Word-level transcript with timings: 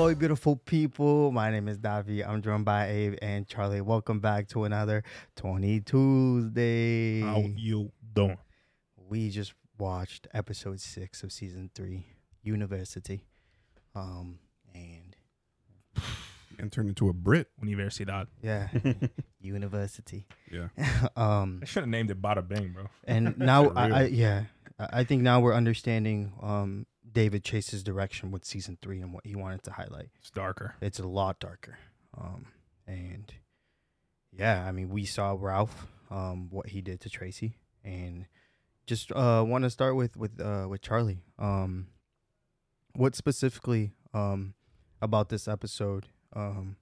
Hello, 0.00 0.14
beautiful 0.14 0.56
people. 0.56 1.30
My 1.30 1.50
name 1.50 1.68
is 1.68 1.76
Davi. 1.76 2.26
I'm 2.26 2.40
joined 2.40 2.64
by 2.64 2.88
Abe 2.88 3.18
and 3.20 3.46
Charlie. 3.46 3.82
Welcome 3.82 4.18
back 4.18 4.48
to 4.48 4.64
another 4.64 5.04
Tony 5.36 5.80
Tuesday. 5.80 7.20
How 7.20 7.44
you 7.54 7.92
doing? 8.14 8.38
We 9.10 9.28
just 9.28 9.52
watched 9.78 10.26
episode 10.32 10.80
six 10.80 11.22
of 11.22 11.32
season 11.32 11.70
three, 11.74 12.06
University. 12.42 13.26
Um, 13.94 14.38
and 14.74 15.14
and 16.58 16.72
turned 16.72 16.88
into 16.88 17.10
a 17.10 17.12
Brit. 17.12 17.48
Universidad. 17.62 18.28
yeah, 18.42 18.68
University. 19.42 20.24
Yeah. 20.50 20.68
Um, 21.14 21.60
I 21.62 21.66
should 21.66 21.82
have 21.82 21.90
named 21.90 22.10
it 22.10 22.22
Bada 22.22 22.48
Bing, 22.48 22.72
bro. 22.72 22.84
and 23.04 23.36
now 23.36 23.68
I. 23.76 23.90
I 23.90 24.04
yeah, 24.06 24.44
I 24.78 25.00
I 25.00 25.04
think 25.04 25.20
now 25.20 25.40
we're 25.40 25.52
understanding 25.54 26.32
um 26.40 26.86
David 27.12 27.44
Chase's 27.44 27.82
direction 27.82 28.30
with 28.30 28.44
season 28.44 28.78
three 28.80 29.00
and 29.00 29.12
what 29.12 29.26
he 29.26 29.34
wanted 29.34 29.62
to 29.64 29.72
highlight. 29.72 30.10
It's 30.18 30.30
darker. 30.30 30.74
it's 30.80 30.98
a 30.98 31.06
lot 31.06 31.40
darker. 31.40 31.78
Um, 32.16 32.46
and 32.86 33.32
yeah, 34.32 34.64
I 34.66 34.72
mean, 34.72 34.90
we 34.90 35.04
saw 35.04 35.36
Ralph, 35.38 35.86
um, 36.10 36.48
what 36.50 36.68
he 36.68 36.80
did 36.80 37.00
to 37.00 37.10
Tracy, 37.10 37.56
and 37.84 38.26
just 38.86 39.12
uh, 39.12 39.44
want 39.46 39.64
to 39.64 39.70
start 39.70 39.96
with 39.96 40.16
with 40.16 40.40
uh, 40.40 40.66
with 40.68 40.82
Charlie. 40.82 41.22
Um, 41.38 41.88
what 42.94 43.14
specifically 43.14 43.92
um, 44.12 44.54
about 45.00 45.28
this 45.28 45.46
episode 45.46 46.06
um, 46.34 46.76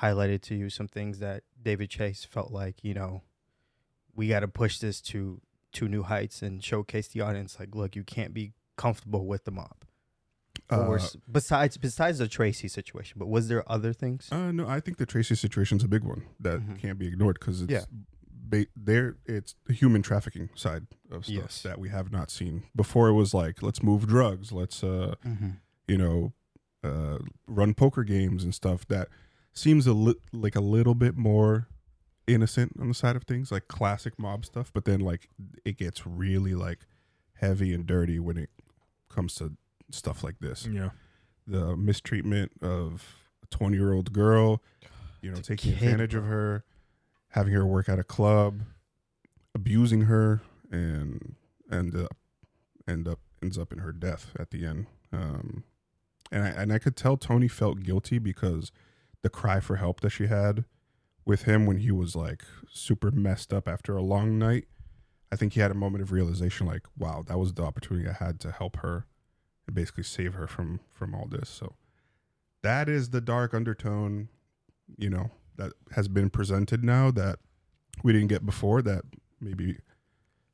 highlighted 0.00 0.42
to 0.42 0.54
you 0.54 0.68
some 0.70 0.88
things 0.88 1.18
that 1.18 1.42
David 1.62 1.90
Chase 1.90 2.24
felt 2.24 2.50
like 2.50 2.84
you 2.84 2.94
know 2.94 3.22
we 4.14 4.28
got 4.28 4.40
to 4.40 4.48
push 4.48 4.78
this 4.78 5.00
to 5.02 5.40
to 5.72 5.88
new 5.88 6.04
heights 6.04 6.40
and 6.40 6.62
showcase 6.62 7.08
the 7.08 7.20
audience 7.20 7.58
like, 7.58 7.74
look, 7.74 7.96
you 7.96 8.04
can't 8.04 8.32
be 8.32 8.52
comfortable 8.76 9.26
with 9.26 9.44
the 9.44 9.50
mob 9.50 9.84
or 10.70 10.94
Uh, 10.98 11.02
s- 11.02 11.16
besides 11.30 11.76
besides 11.76 12.18
the 12.18 12.28
Tracy 12.28 12.68
situation, 12.68 13.18
but 13.18 13.26
was 13.28 13.48
there 13.48 13.70
other 13.70 13.92
things? 13.92 14.28
uh, 14.32 14.50
no, 14.52 14.66
I 14.66 14.80
think 14.80 14.96
the 14.98 15.06
Tracy 15.06 15.34
situation's 15.34 15.84
a 15.84 15.88
big 15.88 16.02
one 16.02 16.22
that 16.40 16.60
Mhm. 16.60 16.78
can't 16.78 16.98
be 16.98 17.06
ignored 17.06 17.36
because 17.38 17.60
it's 17.62 17.72
Yeah. 17.72 17.84
ba- 18.30 18.66
there. 18.76 19.16
It's 19.26 19.54
the 19.66 19.72
human 19.74 20.02
trafficking 20.02 20.48
side 20.54 20.86
of 21.10 21.24
stuff 21.24 21.34
Yes. 21.34 21.62
that 21.62 21.78
we 21.78 21.88
have 21.90 22.10
not 22.12 22.30
seen 22.30 22.64
before. 22.74 23.08
It 23.08 23.12
was 23.14 23.34
like 23.34 23.62
let's 23.62 23.82
move 23.82 24.06
drugs, 24.06 24.52
let's 24.52 24.82
uh, 24.82 25.14
Mm-hmm. 25.24 25.50
you 25.88 25.98
know, 25.98 26.32
uh, 26.82 27.18
run 27.46 27.74
poker 27.74 28.04
games 28.04 28.44
and 28.44 28.54
stuff. 28.54 28.86
That 28.88 29.08
seems 29.52 29.86
a 29.86 29.92
li- 29.94 30.20
like 30.32 30.56
a 30.56 30.60
little 30.60 30.94
bit 30.94 31.16
more 31.16 31.68
innocent 32.26 32.72
on 32.80 32.88
the 32.88 32.94
side 32.94 33.16
of 33.16 33.24
things, 33.24 33.52
like 33.52 33.68
classic 33.68 34.18
mob 34.18 34.44
stuff. 34.46 34.72
But 34.72 34.84
then 34.86 35.00
like 35.00 35.28
it 35.64 35.76
gets 35.78 36.06
really 36.06 36.54
like 36.54 36.80
heavy 37.34 37.74
and 37.74 37.84
dirty 37.86 38.18
when 38.18 38.36
it 38.38 38.50
comes 39.14 39.34
to 39.36 39.52
stuff 39.90 40.22
like 40.24 40.38
this. 40.40 40.66
Yeah. 40.70 40.90
the 41.46 41.76
mistreatment 41.76 42.52
of 42.62 43.04
a 43.42 43.46
20 43.46 43.76
year 43.76 43.92
old 43.92 44.12
girl, 44.12 44.62
you 45.22 45.30
know, 45.30 45.36
The 45.36 45.42
taking 45.42 45.72
kid, 45.74 45.82
advantage 45.84 46.14
of 46.14 46.24
her, 46.24 46.64
having 47.30 47.52
her 47.52 47.66
work 47.66 47.88
at 47.88 47.98
a 47.98 48.04
club, 48.04 48.60
abusing 49.54 50.02
her, 50.02 50.42
and 50.70 51.34
end 51.70 51.94
up 51.96 52.16
end 52.88 53.06
up 53.08 53.20
ends 53.42 53.58
up 53.58 53.72
in 53.72 53.78
her 53.78 53.92
death 53.92 54.32
at 54.38 54.50
the 54.50 54.66
end. 54.66 54.86
Um, 55.12 55.64
and 56.32 56.42
I 56.42 56.48
and 56.48 56.72
I 56.72 56.78
could 56.78 56.96
tell 56.96 57.16
Tony 57.16 57.48
felt 57.48 57.82
guilty 57.82 58.18
because 58.18 58.72
the 59.22 59.30
cry 59.30 59.60
for 59.60 59.76
help 59.76 60.00
that 60.00 60.10
she 60.10 60.26
had 60.26 60.64
with 61.24 61.42
him 61.42 61.64
when 61.66 61.78
he 61.78 61.90
was 61.90 62.14
like 62.16 62.42
super 62.70 63.10
messed 63.10 63.52
up 63.52 63.68
after 63.68 63.96
a 63.96 64.02
long 64.02 64.38
night. 64.38 64.64
I 65.34 65.36
think 65.36 65.54
he 65.54 65.60
had 65.60 65.72
a 65.72 65.74
moment 65.74 66.00
of 66.02 66.12
realization, 66.12 66.64
like, 66.64 66.82
wow, 66.96 67.24
that 67.26 67.36
was 67.40 67.54
the 67.54 67.64
opportunity 67.64 68.08
I 68.08 68.12
had 68.12 68.38
to 68.40 68.52
help 68.52 68.76
her 68.76 69.04
and 69.66 69.74
basically 69.74 70.04
save 70.04 70.34
her 70.34 70.46
from 70.46 70.78
from 70.92 71.12
all 71.12 71.26
this. 71.26 71.48
So 71.48 71.74
that 72.62 72.88
is 72.88 73.10
the 73.10 73.20
dark 73.20 73.52
undertone, 73.52 74.28
you 74.96 75.10
know, 75.10 75.32
that 75.56 75.72
has 75.96 76.06
been 76.06 76.30
presented 76.30 76.84
now 76.84 77.10
that 77.10 77.40
we 78.04 78.12
didn't 78.12 78.28
get 78.28 78.46
before. 78.46 78.80
That 78.80 79.02
maybe 79.40 79.78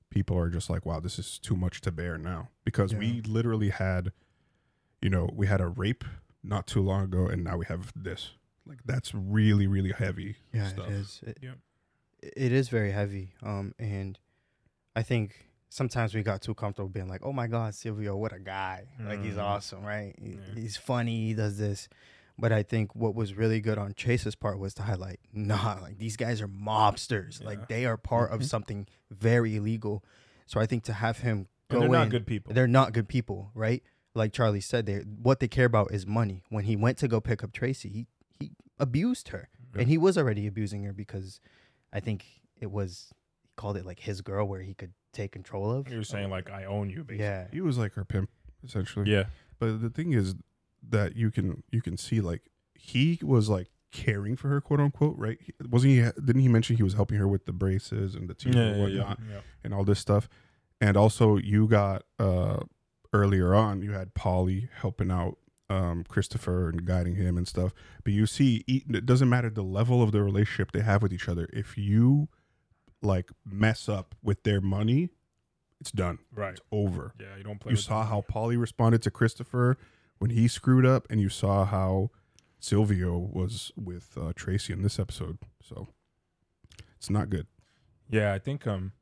people 0.08 0.38
are 0.38 0.48
just 0.48 0.70
like, 0.70 0.86
wow, 0.86 0.98
this 0.98 1.18
is 1.18 1.38
too 1.38 1.56
much 1.56 1.82
to 1.82 1.92
bear 1.92 2.16
now 2.16 2.48
because 2.64 2.94
we 2.94 3.20
literally 3.26 3.68
had, 3.68 4.12
you 5.02 5.10
know, 5.10 5.28
we 5.34 5.47
had 5.47 5.60
a 5.60 5.68
rape 5.68 6.04
not 6.42 6.66
too 6.66 6.80
long 6.80 7.04
ago, 7.04 7.26
and 7.26 7.44
now 7.44 7.58
we 7.58 7.66
have 7.66 7.92
this. 7.94 8.30
Like 8.66 8.78
that's 8.86 9.12
really 9.14 9.66
really 9.66 9.92
heavy 9.92 10.36
Yeah, 10.54 10.68
stuff. 10.68 10.88
it 10.88 10.92
is. 10.94 11.20
It, 11.26 11.38
Yep. 11.42 11.58
it 12.22 12.52
is 12.52 12.68
very 12.70 12.92
heavy. 12.92 13.34
Um, 13.42 13.74
and 13.78 14.18
I 14.96 15.02
think 15.02 15.46
sometimes 15.68 16.14
we 16.14 16.22
got 16.22 16.42
too 16.42 16.54
comfortable 16.54 16.88
being 16.88 17.08
like, 17.08 17.20
"Oh 17.24 17.32
my 17.32 17.46
God, 17.46 17.74
Silvio, 17.74 18.16
what 18.16 18.32
a 18.32 18.38
guy! 18.40 18.86
Like 19.00 19.22
he's 19.22 19.34
Mhm. 19.34 19.42
awesome, 19.42 19.82
right? 19.84 20.14
Yeah. 20.20 20.36
He's 20.54 20.76
funny. 20.76 21.26
He 21.28 21.34
does 21.34 21.58
this." 21.58 21.88
But 22.38 22.52
I 22.52 22.62
think 22.62 22.94
what 22.96 23.14
was 23.14 23.34
really 23.34 23.60
good 23.60 23.76
on 23.76 23.92
Chase's 23.94 24.34
part 24.34 24.58
was 24.58 24.72
to 24.74 24.82
highlight, 24.84 25.20
nah, 25.32 25.78
like 25.82 25.98
these 25.98 26.16
guys 26.16 26.40
are 26.40 26.48
mobsters. 26.48 27.40
Yeah. 27.40 27.46
Like 27.46 27.68
they 27.68 27.84
are 27.84 27.96
part 27.98 28.30
of 28.30 28.40
Mhm. 28.40 28.44
something 28.44 28.86
very 29.10 29.56
illegal. 29.56 30.02
So 30.46 30.58
I 30.58 30.66
think 30.66 30.82
to 30.84 30.94
have 30.94 31.18
him 31.18 31.48
go 31.68 31.76
And 31.76 31.82
they're 31.82 32.00
not 32.00 32.08
good 32.08 32.26
people. 32.26 32.52
They're 32.54 32.66
not 32.66 32.92
good 32.92 33.08
people, 33.08 33.50
right? 33.54 33.82
Like 34.14 34.32
Charlie 34.32 34.60
said, 34.62 34.86
they 34.86 35.00
what 35.00 35.38
they 35.40 35.48
care 35.48 35.66
about 35.66 35.92
is 35.92 36.06
money. 36.06 36.42
When 36.48 36.64
he 36.64 36.74
went 36.76 36.98
to 36.98 37.08
go 37.08 37.20
pick 37.20 37.44
up 37.44 37.52
Tracy, 37.52 37.88
he 37.90 38.06
he 38.40 38.52
abused 38.78 39.28
her, 39.28 39.50
Yeah. 39.74 39.82
and 39.82 39.88
he 39.90 39.98
was 39.98 40.16
already 40.18 40.46
abusing 40.46 40.82
her 40.84 40.92
because 40.94 41.40
I 41.92 42.00
think 42.00 42.24
it 42.58 42.70
was 42.72 43.12
he 43.12 43.19
called 43.60 43.76
it 43.76 43.84
like 43.87 44.00
his 44.00 44.21
girl, 44.21 44.47
where 44.48 44.62
he 44.62 44.75
could 44.75 44.93
take 45.12 45.32
control 45.32 45.71
of. 45.71 45.88
You're 45.88 46.03
saying 46.04 46.31
like 46.31 46.50
I 46.50 46.65
own 46.65 46.88
you, 46.91 47.04
basically. 47.04 47.25
yeah, 47.25 47.47
He 47.53 47.60
was 47.60 47.76
like 47.78 47.93
her 47.94 48.04
pimp 48.04 48.31
essentially. 48.65 49.10
Yeah. 49.10 49.25
But 49.59 49.82
the 49.82 49.91
thing 49.91 50.12
is 50.12 50.34
that 50.88 51.16
you 51.16 51.31
can 51.31 51.62
you 51.71 51.82
can 51.82 51.97
see 51.97 52.21
like 52.21 52.43
he 52.75 53.19
was 53.22 53.48
like 53.48 53.69
caring 53.93 54.37
for 54.37 54.48
her, 54.48 54.60
quote 54.60 54.81
unquote, 54.81 55.16
right? 55.19 55.38
He- 55.44 55.53
Wasn't 55.69 55.91
he? 55.93 56.00
Didn't 56.00 56.41
he 56.43 56.48
mention 56.48 56.76
he 56.76 56.82
was 56.82 56.94
helping 56.94 57.19
her 57.19 57.28
with 57.28 57.44
the 57.44 57.53
braces 57.53 58.15
and 58.15 58.28
the 58.31 58.34
teeth 58.34 58.54
Yeah. 58.54 58.62
and 58.62 58.76
Yeah. 58.76 58.82
whatnot 58.82 59.19
yeah. 59.28 59.34
yeah. 59.34 59.41
and 59.65 59.75
all 59.75 59.84
this 59.84 59.98
stuff? 59.98 60.28
And 60.81 60.97
also, 60.97 61.37
you 61.37 61.66
got 61.69 62.04
uh 62.19 62.60
earlier 63.12 63.54
on, 63.54 63.82
you 63.82 63.92
had 63.92 64.15
Paulie 64.15 64.69
helping 64.82 65.10
out 65.10 65.37
um 65.69 66.04
Christopher 66.09 66.69
and 66.71 66.84
guiding 66.87 67.16
him 67.16 67.37
and 67.37 67.47
stuff. 67.47 67.72
But 68.04 68.12
you 68.12 68.27
see, 68.27 68.65
it 68.66 69.04
doesn't 69.04 69.28
matter 69.28 69.50
the 69.50 69.62
level 69.65 70.03
of 70.03 70.12
the 70.12 70.22
relationship 70.22 70.72
they 70.72 70.81
have 70.81 71.03
with 71.03 71.12
each 71.12 71.28
other. 71.28 71.48
If 71.53 71.77
you 71.77 72.28
like 73.02 73.30
mess 73.44 73.88
up 73.88 74.14
with 74.22 74.42
their 74.42 74.60
money, 74.60 75.10
it's 75.80 75.90
done. 75.90 76.18
Right. 76.34 76.52
It's 76.52 76.60
over 76.70 77.14
Yeah. 77.18 77.36
You 77.38 77.44
don't 77.44 77.58
play. 77.60 77.70
you 77.72 77.76
saw 77.76 78.04
how 78.04 78.22
Paulie 78.30 78.60
responded 78.60 79.02
to 79.02 79.10
Christopher 79.10 79.78
when 80.18 80.30
he 80.30 80.48
screwed 80.48 80.84
up, 80.84 81.06
and 81.10 81.20
you 81.20 81.28
saw 81.30 81.64
how 81.64 82.10
Silvio 82.58 83.16
was 83.16 83.72
with 83.76 84.16
uh, 84.20 84.32
Tracy 84.36 84.72
in 84.72 84.82
this 84.82 84.98
episode. 84.98 85.38
So 85.62 85.88
it's 86.96 87.08
not 87.08 87.30
good. 87.30 87.46
Yeah, 88.10 88.34
I 88.34 88.38
think 88.38 88.66
um, 88.66 88.92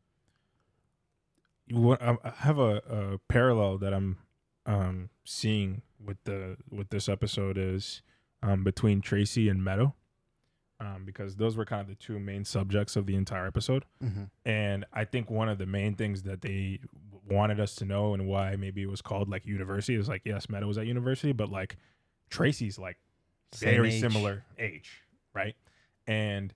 what 1.70 2.00
I 2.02 2.16
I 2.22 2.30
have 2.38 2.58
a, 2.58 2.76
a 2.88 3.18
parallel 3.28 3.78
that 3.78 3.92
I'm 3.92 4.18
um 4.66 5.10
seeing 5.24 5.82
with 6.02 6.18
the 6.24 6.56
with 6.70 6.90
this 6.90 7.08
episode 7.08 7.56
is 7.58 8.02
um 8.42 8.62
between 8.64 9.00
Tracy 9.00 9.48
and 9.48 9.64
Meadow, 9.64 9.94
um 10.80 11.04
because 11.04 11.36
those 11.36 11.56
were 11.56 11.64
kind 11.64 11.80
of 11.80 11.88
the 11.88 11.94
two 11.94 12.18
main 12.18 12.44
subjects 12.44 12.96
of 12.96 13.06
the 13.06 13.16
entire 13.16 13.46
episode, 13.46 13.84
hmm 14.00 14.24
and 14.44 14.84
I 14.92 15.04
think 15.04 15.30
one 15.30 15.48
of 15.48 15.58
the 15.58 15.66
main 15.66 15.94
things 15.94 16.22
that 16.22 16.40
they 16.42 16.80
wanted 17.28 17.60
us 17.60 17.74
to 17.76 17.84
know 17.84 18.14
and 18.14 18.26
why 18.26 18.56
maybe 18.56 18.82
it 18.82 18.88
was 18.88 19.02
called 19.02 19.28
like 19.28 19.44
university 19.46 19.94
is 19.96 20.08
like 20.08 20.22
yes, 20.24 20.48
Meadow 20.48 20.66
was 20.66 20.78
at 20.78 20.86
university, 20.86 21.32
but 21.32 21.50
like 21.50 21.76
Tracy's 22.30 22.78
like 22.78 22.96
very 23.56 23.90
similar 24.00 24.44
age, 24.58 25.02
right? 25.34 25.54
And 26.06 26.54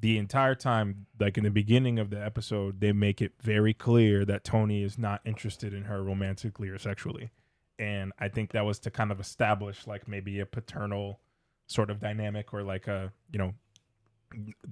the 0.00 0.18
entire 0.18 0.54
time, 0.54 1.06
like 1.20 1.38
in 1.38 1.44
the 1.44 1.50
beginning 1.50 1.98
of 1.98 2.10
the 2.10 2.22
episode, 2.22 2.80
they 2.80 2.92
make 2.92 3.22
it 3.22 3.32
very 3.40 3.72
clear 3.72 4.24
that 4.24 4.44
Tony 4.44 4.82
is 4.82 4.98
not 4.98 5.20
interested 5.24 5.72
in 5.72 5.84
her 5.84 6.02
romantically 6.02 6.68
or 6.68 6.78
sexually. 6.78 7.30
And 7.78 8.12
I 8.18 8.28
think 8.28 8.52
that 8.52 8.64
was 8.64 8.78
to 8.80 8.90
kind 8.90 9.10
of 9.10 9.20
establish 9.20 9.86
like 9.86 10.06
maybe 10.08 10.40
a 10.40 10.46
paternal 10.46 11.20
sort 11.66 11.90
of 11.90 12.00
dynamic 12.00 12.52
or 12.52 12.62
like 12.62 12.86
a, 12.88 13.12
you 13.30 13.38
know, 13.38 13.54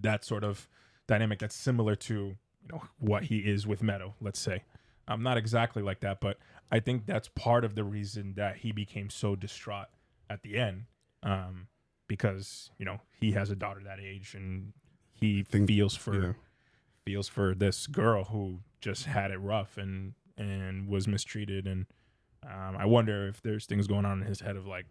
that 0.00 0.25
sort 0.25 0.44
of 0.44 0.69
dynamic 1.06 1.38
that's 1.38 1.55
similar 1.55 1.97
to, 1.97 2.14
you 2.14 2.69
know, 2.70 2.82
what 2.99 3.25
he 3.25 3.38
is 3.38 3.67
with 3.67 3.82
Meadow, 3.82 4.14
let's 4.20 4.38
say. 4.41 4.62
I'm 5.09 5.23
not 5.23 5.37
exactly 5.37 5.82
like 5.82 6.00
that, 6.00 6.20
but 6.20 6.38
I 6.70 6.81
think 6.81 7.06
that's 7.06 7.29
part 7.29 7.64
of 7.64 7.75
the 7.75 7.85
reason 7.85 8.35
that 8.37 8.59
he 8.59 8.73
became 8.73 9.11
so 9.11 9.35
distraught 9.37 9.88
at 10.31 10.43
the 10.43 10.56
end 10.56 10.85
um, 11.23 11.67
because 12.09 12.70
you 12.79 12.85
know 12.85 13.00
he 13.20 13.32
has 13.32 13.50
a 13.50 13.56
daughter 13.56 13.81
that 13.85 13.99
age 14.00 14.35
and 14.35 14.73
he 15.12 15.43
Think- 15.43 15.69
feels 15.69 15.94
for 15.97 16.23
yeah. 16.23 16.32
feels 17.05 17.29
for 17.29 17.55
this 17.55 17.87
girl 17.87 18.25
who 18.25 18.61
just 18.81 19.06
had 19.06 19.31
it 19.31 19.38
rough 19.38 19.76
and 19.76 20.14
and 20.38 20.88
was 20.88 21.06
mistreated 21.06 21.67
and 21.67 21.87
um, 22.44 22.76
I 22.76 22.87
wonder 22.87 23.29
if 23.29 23.41
there's 23.43 23.67
things 23.67 23.87
going 23.87 24.05
on 24.05 24.20
in 24.23 24.26
his 24.26 24.41
head 24.41 24.56
of 24.56 24.67
like 24.67 24.87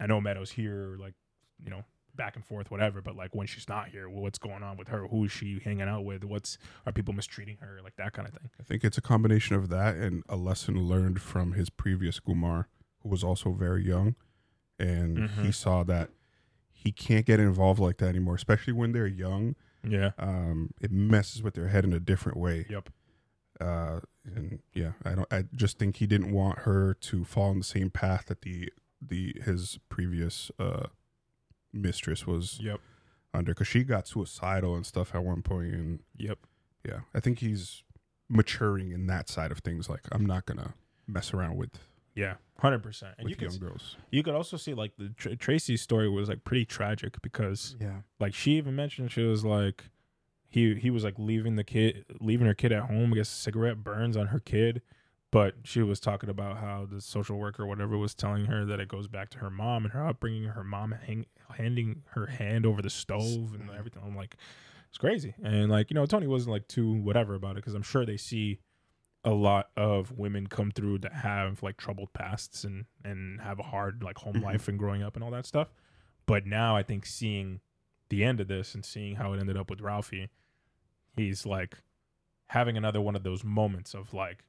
I 0.00 0.06
know 0.06 0.20
Meadows 0.20 0.50
here 0.50 0.96
like 1.00 1.14
you 1.62 1.70
know 1.70 1.84
back 2.16 2.34
and 2.36 2.44
forth 2.44 2.70
whatever 2.70 3.00
but 3.02 3.14
like 3.16 3.34
when 3.34 3.46
she's 3.46 3.68
not 3.68 3.88
here 3.88 4.08
what's 4.08 4.38
going 4.38 4.62
on 4.62 4.76
with 4.76 4.88
her 4.88 5.06
who 5.08 5.24
is 5.24 5.32
she 5.32 5.60
hanging 5.64 5.82
out 5.88 6.04
with 6.04 6.24
what's 6.24 6.56
are 6.86 6.92
people 6.92 7.12
mistreating 7.14 7.56
her 7.60 7.80
like 7.84 7.94
that 7.96 8.12
kind 8.12 8.26
of 8.26 8.34
thing 8.34 8.48
I 8.58 8.62
think 8.62 8.82
it's 8.84 8.98
a 8.98 9.02
combination 9.02 9.54
of 9.56 9.68
that 9.68 9.96
and 9.96 10.22
a 10.28 10.36
lesson 10.36 10.80
learned 10.84 11.20
from 11.20 11.52
his 11.52 11.68
previous 11.70 12.18
Gumar, 12.20 12.64
who 13.02 13.08
was 13.10 13.22
also 13.22 13.52
very 13.52 13.84
young, 13.86 14.14
and 14.78 15.18
Mhm. 15.18 15.44
he 15.44 15.52
saw 15.52 15.82
that 15.84 16.10
he 16.72 16.92
can't 16.92 17.26
get 17.26 17.40
involved 17.40 17.80
like 17.80 17.98
that 17.98 18.08
anymore, 18.08 18.34
especially 18.34 18.72
when 18.72 18.92
they're 18.92 19.06
young. 19.06 19.56
Yeah. 19.82 20.12
Um, 20.18 20.70
it 20.80 20.90
messes 20.92 21.42
with 21.42 21.54
their 21.54 21.68
head 21.68 21.84
in 21.84 21.92
a 21.92 22.00
different 22.00 22.38
way. 22.38 22.66
Yep. 22.68 22.90
Uh, 23.60 24.00
and 24.24 24.60
yeah, 24.74 24.92
I 25.04 25.14
don't. 25.14 25.32
I 25.32 25.44
just 25.54 25.78
think 25.78 25.96
he 25.96 26.06
didn't 26.06 26.32
want 26.32 26.60
her 26.60 26.92
to 26.94 27.24
fall 27.24 27.50
in 27.52 27.58
the 27.58 27.64
same 27.64 27.90
path 27.90 28.26
that 28.26 28.42
the 28.42 28.72
the 29.00 29.34
his 29.44 29.78
previous 29.88 30.50
uh 30.58 30.86
mistress 31.72 32.26
was 32.26 32.58
Yep. 32.60 32.80
under, 33.34 33.52
because 33.52 33.68
she 33.68 33.84
got 33.84 34.06
suicidal 34.08 34.74
and 34.76 34.86
stuff 34.86 35.14
at 35.14 35.22
one 35.24 35.42
point, 35.42 35.74
and 35.74 36.00
Yep. 36.16 36.38
yeah, 36.84 37.00
I 37.14 37.20
think 37.20 37.38
he's 37.40 37.82
maturing 38.28 38.90
in 38.92 39.06
that 39.06 39.28
side 39.28 39.50
of 39.52 39.58
things. 39.58 39.88
Like, 39.88 40.02
I'm 40.12 40.26
not 40.26 40.46
gonna 40.46 40.74
mess 41.06 41.32
around 41.32 41.56
with 41.56 41.78
Yeah. 42.14 42.36
Hundred 42.58 42.82
percent. 42.82 43.14
And 43.18 43.24
with 43.26 43.30
you 43.32 43.36
could 43.36 43.52
young 43.52 43.60
girls. 43.60 43.96
you 44.10 44.22
could 44.22 44.34
also 44.34 44.56
see 44.56 44.72
like 44.72 44.96
the 44.96 45.10
Tr- 45.10 45.34
Tracy's 45.34 45.82
story 45.82 46.08
was 46.08 46.28
like 46.30 46.42
pretty 46.44 46.64
tragic 46.64 47.20
because 47.22 47.76
Yeah. 47.78 48.00
like 48.18 48.32
she 48.34 48.52
even 48.56 48.74
mentioned 48.74 49.12
she 49.12 49.22
was 49.22 49.44
like 49.44 49.84
he 50.48 50.74
he 50.76 50.88
was 50.90 51.04
like 51.04 51.18
leaving 51.18 51.56
the 51.56 51.64
kid 51.64 52.06
leaving 52.20 52.46
her 52.46 52.54
kid 52.54 52.72
at 52.72 52.84
home. 52.84 53.12
I 53.12 53.16
guess 53.16 53.30
a 53.30 53.34
cigarette 53.36 53.84
burns 53.84 54.16
on 54.16 54.28
her 54.28 54.40
kid. 54.40 54.80
But 55.36 55.56
she 55.64 55.82
was 55.82 56.00
talking 56.00 56.30
about 56.30 56.56
how 56.56 56.86
the 56.90 56.98
social 56.98 57.36
worker 57.36 57.64
or 57.64 57.66
whatever 57.66 57.98
was 57.98 58.14
telling 58.14 58.46
her 58.46 58.64
that 58.64 58.80
it 58.80 58.88
goes 58.88 59.06
back 59.06 59.28
to 59.30 59.38
her 59.40 59.50
mom 59.50 59.84
and 59.84 59.92
her 59.92 60.06
upbringing, 60.06 60.44
her 60.44 60.64
mom 60.64 60.92
hang, 60.92 61.26
handing 61.58 62.04
her 62.12 62.24
hand 62.24 62.64
over 62.64 62.80
the 62.80 62.88
stove 62.88 63.52
and 63.52 63.68
everything. 63.78 64.02
I'm 64.02 64.16
like, 64.16 64.36
it's 64.88 64.96
crazy. 64.96 65.34
And 65.42 65.70
like, 65.70 65.90
you 65.90 65.94
know, 65.94 66.06
Tony 66.06 66.26
wasn't 66.26 66.52
like 66.52 66.68
too 66.68 66.90
whatever 66.90 67.34
about 67.34 67.50
it 67.50 67.56
because 67.56 67.74
I'm 67.74 67.82
sure 67.82 68.06
they 68.06 68.16
see 68.16 68.60
a 69.26 69.30
lot 69.32 69.68
of 69.76 70.10
women 70.16 70.46
come 70.46 70.70
through 70.70 71.00
that 71.00 71.12
have 71.12 71.62
like 71.62 71.76
troubled 71.76 72.14
pasts 72.14 72.64
and 72.64 72.86
and 73.04 73.42
have 73.42 73.58
a 73.58 73.64
hard 73.64 74.02
like 74.02 74.16
home 74.16 74.36
Mhm. 74.36 74.42
life 74.42 74.68
and 74.68 74.78
growing 74.78 75.02
up 75.02 75.16
and 75.16 75.22
all 75.22 75.32
that 75.32 75.44
stuff. 75.44 75.68
But 76.24 76.46
now 76.46 76.74
I 76.74 76.82
think 76.82 77.04
seeing 77.04 77.60
the 78.08 78.24
end 78.24 78.40
of 78.40 78.48
this 78.48 78.74
and 78.74 78.86
seeing 78.86 79.16
how 79.16 79.34
it 79.34 79.40
ended 79.40 79.58
up 79.58 79.68
with 79.68 79.82
Ralphie, 79.82 80.30
he's 81.14 81.44
like 81.44 81.82
having 82.46 82.78
another 82.78 83.02
one 83.02 83.14
of 83.14 83.22
those 83.22 83.44
moments 83.44 83.92
of 83.92 84.14
like, 84.14 84.44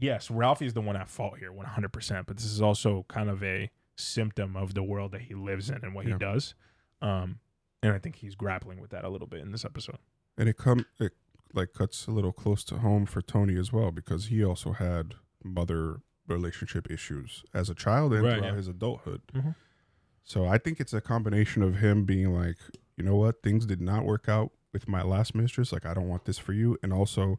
yes, 0.00 0.30
Ralphie's 0.30 0.74
the 0.74 0.80
one 0.80 0.96
at 0.96 1.08
fault 1.08 1.38
here, 1.38 1.52
100%, 1.52 2.26
but 2.26 2.36
this 2.36 2.46
is 2.46 2.60
also 2.62 3.04
kind 3.08 3.28
of 3.30 3.42
a 3.42 3.70
symptom 3.96 4.56
of 4.56 4.74
the 4.74 4.82
world 4.82 5.12
that 5.12 5.22
he 5.22 5.34
lives 5.34 5.70
in 5.70 5.76
and 5.82 5.94
what 5.94 6.06
Yeah. 6.06 6.14
he 6.14 6.18
does. 6.18 6.54
Um, 7.00 7.38
and 7.82 7.92
I 7.92 7.98
think 7.98 8.16
he's 8.16 8.34
grappling 8.34 8.80
with 8.80 8.90
that 8.90 9.04
a 9.04 9.08
little 9.08 9.26
bit 9.26 9.40
in 9.40 9.52
this 9.52 9.64
episode. 9.64 9.98
and 10.38 10.48
it 10.50 10.58
come 10.58 10.84
it 11.00 11.12
like 11.54 11.72
cuts 11.72 12.06
a 12.06 12.10
little 12.10 12.32
close 12.32 12.62
to 12.64 12.76
home 12.78 13.06
for 13.06 13.22
Tony 13.22 13.56
as 13.56 13.72
well 13.72 13.90
because 13.90 14.26
he 14.26 14.44
also 14.44 14.72
had 14.72 15.14
mother 15.42 16.00
relationship 16.26 16.90
issues 16.90 17.42
as 17.54 17.70
a 17.70 17.74
child 17.74 18.12
and 18.12 18.22
Right, 18.24 18.36
throughout 18.38 18.50
yeah. 18.50 18.56
his 18.56 18.68
adulthood. 18.68 19.22
Mhm. 19.32 19.54
So 20.24 20.44
I 20.46 20.58
think 20.58 20.78
it's 20.80 20.92
a 20.92 21.00
combination 21.00 21.62
of 21.62 21.76
him 21.76 22.04
being 22.04 22.34
like, 22.34 22.58
you 22.98 23.04
know 23.04 23.16
what, 23.16 23.42
things 23.42 23.64
did 23.64 23.80
not 23.80 24.04
work 24.04 24.28
out 24.28 24.50
with 24.72 24.88
my 24.88 25.02
last 25.02 25.34
mistress. 25.34 25.72
Like 25.72 25.86
I 25.86 25.94
don't 25.94 26.08
want 26.08 26.24
this 26.26 26.36
for 26.38 26.52
you, 26.52 26.76
and 26.82 26.92
also 26.92 27.38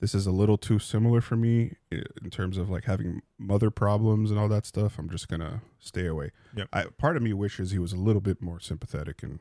this 0.00 0.14
is 0.14 0.26
a 0.26 0.30
little 0.30 0.56
too 0.56 0.78
similar 0.78 1.20
for 1.20 1.36
me 1.36 1.74
in 1.90 2.30
terms 2.30 2.56
of 2.56 2.70
like 2.70 2.84
having 2.84 3.20
mother 3.38 3.70
problems 3.70 4.30
and 4.30 4.38
all 4.38 4.48
that 4.48 4.64
stuff. 4.66 4.98
I'm 4.98 5.10
just 5.10 5.28
gonna 5.28 5.62
stay 5.78 6.06
away. 6.06 6.30
Yep. 6.56 6.68
I, 6.72 6.84
part 6.98 7.16
of 7.16 7.22
me 7.22 7.32
wishes 7.32 7.70
he 7.72 7.78
was 7.78 7.92
a 7.92 7.96
little 7.96 8.20
bit 8.20 8.40
more 8.40 8.60
sympathetic 8.60 9.22
and 9.22 9.40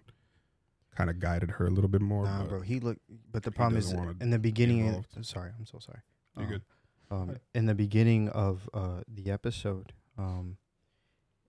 kind 0.96 1.10
of 1.12 1.20
guided 1.20 1.52
her 1.52 1.68
a 1.68 1.70
little 1.70 1.90
bit 1.90 2.02
more. 2.02 2.24
Nah, 2.26 2.40
but- 2.40 2.50
bro. 2.50 2.62
He 2.62 2.80
look, 2.80 2.98
but 3.32 3.44
the 3.44 3.52
problem 3.52 3.78
is 3.78 3.92
in 4.20 4.30
the 4.32 4.40
beginning. 4.40 4.80
involved. 4.86 5.10
I'm 5.16 5.24
sorry, 5.24 5.52
I'm 5.58 5.66
so 5.66 5.80
sorry. 5.80 6.00
You're 6.36 6.46
Um, 6.46 6.52
good. 6.52 6.62
Um, 7.10 7.38
in 7.56 7.68
the 7.68 7.76
beginning 7.76 8.28
of 8.30 8.68
uh 8.74 9.02
the 9.08 9.30
episode, 9.32 9.94
um, 10.18 10.58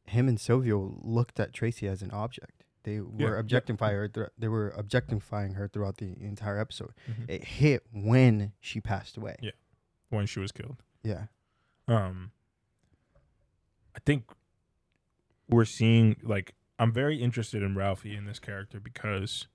him 0.04 0.28
and 0.28 0.38
Silvio 0.38 0.98
looked 1.02 1.40
at 1.40 1.52
Tracy 1.52 1.88
as 1.88 2.00
an 2.02 2.10
object. 2.10 2.57
They 2.84 3.00
were 3.00 3.10
Yeah, 3.18 3.28
yeah. 3.30 3.38
objectifying 3.40 3.96
her. 3.96 4.08
Thr- 4.08 4.24
they 4.38 4.48
were 4.48 4.70
objectifying 4.70 5.54
her 5.54 5.68
throughout 5.68 5.98
the 5.98 6.14
entire 6.20 6.58
episode. 6.58 6.92
Mhm. 7.08 7.28
It 7.28 7.44
hit 7.44 7.86
when 7.92 8.52
she 8.60 8.80
passed 8.80 9.16
away. 9.16 9.36
Yeah. 9.40 9.50
When 10.10 10.26
she 10.26 10.40
was 10.40 10.52
killed. 10.52 10.82
Yeah. 11.02 11.26
um 11.86 12.32
i 13.94 13.98
think 14.04 14.24
we're 15.48 15.64
seeing 15.64 16.16
like 16.22 16.54
i'm 16.78 16.92
very 16.92 17.16
interested 17.22 17.62
in 17.62 17.74
ralphie 17.74 18.14
in 18.14 18.26
this 18.26 18.38
character 18.38 18.78
because 18.78 19.48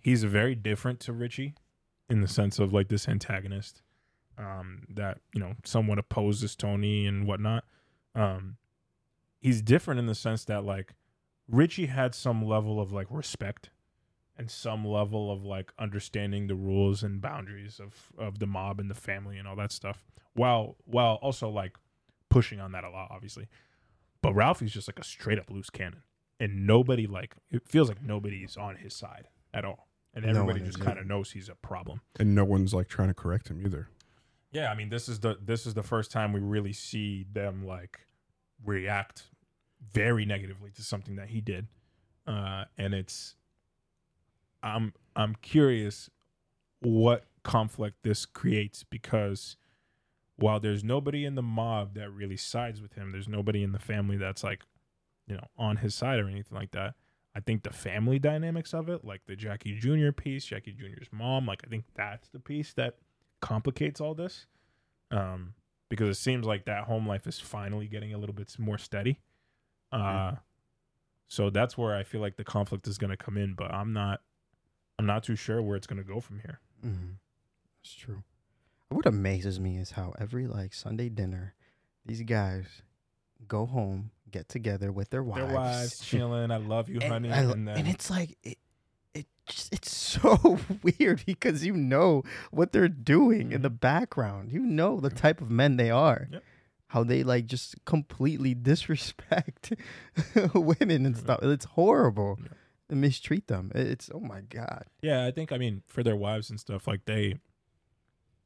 he's 0.00 0.24
very 0.24 0.54
different 0.56 0.98
to 1.00 1.12
richie 1.12 1.54
in 2.10 2.20
the 2.20 2.26
sense 2.28 2.58
of 2.58 2.72
like 2.72 2.88
this 2.88 3.08
antagonist 3.08 3.82
um 4.36 4.82
that 4.88 5.18
you 5.32 5.40
know 5.40 5.54
somewhat 5.64 5.98
opposes 5.98 6.56
tony 6.56 7.06
and 7.06 7.26
whatnot 7.28 7.64
um 8.16 8.56
he's 9.40 9.62
different 9.62 10.00
in 10.00 10.06
the 10.06 10.14
sense 10.16 10.44
that 10.44 10.64
like 10.64 10.94
richie 11.48 11.86
had 11.86 12.14
some 12.14 12.44
level 12.44 12.80
of 12.80 12.92
like 12.92 13.06
respect 13.10 13.70
and 14.36 14.50
some 14.50 14.84
level 14.84 15.30
of 15.30 15.44
like 15.44 15.72
understanding 15.78 16.46
the 16.46 16.54
rules 16.54 17.02
and 17.02 17.20
boundaries 17.20 17.78
of 17.80 18.10
of 18.18 18.38
the 18.38 18.46
mob 18.46 18.80
and 18.80 18.90
the 18.90 18.94
family 18.94 19.38
and 19.38 19.46
all 19.46 19.56
that 19.56 19.70
stuff 19.72 20.02
while 20.34 20.76
while 20.84 21.14
also 21.16 21.48
like 21.48 21.76
pushing 22.30 22.58
on 22.60 22.72
that 22.72 22.82
a 22.84 22.90
lot 22.90 23.08
obviously. 23.10 23.46
But 24.22 24.34
ralphie's 24.34 24.72
just 24.72 24.88
like 24.88 24.98
a 24.98 25.04
straight 25.04 25.38
up 25.38 25.50
loose 25.50 25.70
cannon 25.70 26.02
and 26.40 26.66
nobody 26.66 27.06
like 27.06 27.36
it 27.50 27.62
feels 27.68 27.88
like 27.88 28.02
nobody's 28.02 28.56
on 28.56 28.76
his 28.76 28.94
side 28.94 29.28
at 29.52 29.64
all 29.64 29.86
and 30.14 30.24
everybody 30.24 30.60
is, 30.60 30.66
just 30.66 30.80
kind 30.80 30.98
of 30.98 31.06
knows 31.06 31.30
he's 31.32 31.48
a 31.48 31.54
problem. 31.54 32.00
And 32.18 32.34
no 32.34 32.44
one's 32.44 32.72
like 32.72 32.88
trying 32.88 33.08
to 33.08 33.14
correct 33.14 33.48
him 33.48 33.60
either. 33.64 33.88
yeah 34.50 34.70
i 34.70 34.74
mean 34.74 34.88
this 34.88 35.08
is 35.08 35.20
the 35.20 35.38
this 35.44 35.66
is 35.66 35.74
the 35.74 35.82
first 35.82 36.10
time 36.10 36.32
we 36.32 36.40
really 36.40 36.72
see 36.72 37.26
them 37.32 37.66
like 37.66 38.00
react 38.64 39.24
very 39.92 40.24
negatively 40.24 40.70
to 40.70 40.82
something 40.82 41.16
that 41.16 41.28
he 41.28 41.40
did. 41.40 41.66
Uh 42.26 42.64
and 42.78 42.94
it's 42.94 43.36
i'm 44.62 44.94
i'm 45.14 45.36
curious 45.42 46.08
what 46.80 47.26
conflict 47.42 47.98
this 48.02 48.24
creates 48.24 48.82
because 48.82 49.56
while 50.36 50.58
there's 50.58 50.82
nobody 50.82 51.26
in 51.26 51.34
the 51.34 51.42
mob 51.42 51.94
that 51.94 52.10
really 52.10 52.36
sides 52.36 52.80
with 52.80 52.94
him 52.94 53.12
there's 53.12 53.28
nobody 53.28 53.62
in 53.62 53.72
the 53.72 53.78
family 53.78 54.16
that's 54.16 54.42
like 54.42 54.62
you 55.26 55.34
know 55.34 55.44
on 55.58 55.76
his 55.76 55.94
side 55.94 56.18
or 56.18 56.28
anything 56.28 56.56
like 56.56 56.70
that 56.70 56.94
i 57.36 57.40
think 57.40 57.62
the 57.62 57.70
family 57.70 58.18
dynamics 58.18 58.72
of 58.72 58.88
it 58.88 59.04
like 59.04 59.20
the 59.26 59.36
jackie 59.36 59.78
jr 59.78 60.10
piece 60.10 60.46
jackie 60.46 60.72
jr's 60.72 61.08
mom 61.12 61.46
like 61.46 61.60
i 61.66 61.68
think 61.68 61.84
that's 61.94 62.30
the 62.30 62.40
piece 62.40 62.72
that 62.72 62.96
complicates 63.44 64.00
all 64.00 64.14
this. 64.14 64.46
Um 65.10 65.52
because 65.90 66.08
it 66.08 66.20
seems 66.20 66.46
like 66.46 66.64
that 66.64 66.84
home 66.84 67.06
life 67.06 67.26
is 67.26 67.38
finally 67.38 67.86
getting 67.86 68.14
a 68.14 68.18
little 68.18 68.34
bit 68.34 68.52
more 68.58 68.78
steady 68.78 69.20
uh 70.02 70.34
so 71.26 71.50
that's 71.50 71.76
where 71.78 71.94
i 71.94 72.02
feel 72.02 72.20
like 72.20 72.36
the 72.36 72.44
conflict 72.44 72.86
is 72.86 72.98
going 72.98 73.10
to 73.10 73.16
come 73.16 73.36
in 73.36 73.54
but 73.54 73.72
i'm 73.72 73.92
not 73.92 74.20
i'm 74.98 75.06
not 75.06 75.22
too 75.22 75.36
sure 75.36 75.60
where 75.62 75.76
it's 75.76 75.86
going 75.86 76.02
to 76.02 76.08
go 76.08 76.20
from 76.20 76.40
here 76.40 76.60
Mm-hmm. 76.84 77.12
That's 77.82 77.94
true. 77.94 78.22
What 78.90 79.06
amazes 79.06 79.58
me 79.58 79.78
is 79.78 79.92
how 79.92 80.12
every 80.18 80.46
like 80.46 80.74
Sunday 80.74 81.08
dinner, 81.08 81.54
these 82.04 82.20
guys 82.22 82.66
go 83.48 83.64
home, 83.64 84.10
get 84.30 84.48
together 84.50 84.92
with 84.92 85.08
their 85.10 85.22
wives, 85.22 85.46
their 85.46 85.54
wives 85.54 85.98
chilling 86.04 86.50
i 86.50 86.56
love 86.58 86.88
you 86.90 86.98
and, 87.00 87.10
honey 87.12 87.28
lo- 87.30 87.52
and 87.52 87.66
then 87.68 87.76
and 87.78 87.88
it's 87.88 88.10
like 88.10 88.36
it, 88.42 88.58
it 89.14 89.26
just 89.46 89.72
it's 89.72 89.94
so 89.94 90.58
weird 90.98 91.22
because 91.24 91.64
you 91.64 91.72
know 91.74 92.22
what 92.50 92.72
they're 92.72 92.88
doing 92.88 93.52
in 93.52 93.62
the 93.62 93.70
background. 93.70 94.52
You 94.52 94.60
know 94.60 95.00
the 95.00 95.10
type 95.10 95.40
of 95.40 95.50
men 95.50 95.76
they 95.76 95.90
are. 95.90 96.28
Yep. 96.30 96.42
How 96.94 97.02
they 97.02 97.24
like 97.24 97.46
just 97.46 97.74
completely 97.84 98.54
disrespect 98.54 99.72
women 100.54 101.04
and 101.06 101.16
stuff. 101.16 101.40
It's 101.42 101.64
horrible. 101.64 102.38
Yep. 102.40 102.52
And 102.90 103.00
mistreat 103.00 103.48
them. 103.48 103.72
It's 103.74 104.10
oh 104.14 104.20
my 104.20 104.42
god. 104.42 104.84
Yeah, 105.02 105.26
I 105.26 105.32
think 105.32 105.50
I 105.50 105.58
mean 105.58 105.82
for 105.88 106.04
their 106.04 106.14
wives 106.14 106.50
and 106.50 106.60
stuff, 106.60 106.86
like 106.86 107.04
they 107.06 107.40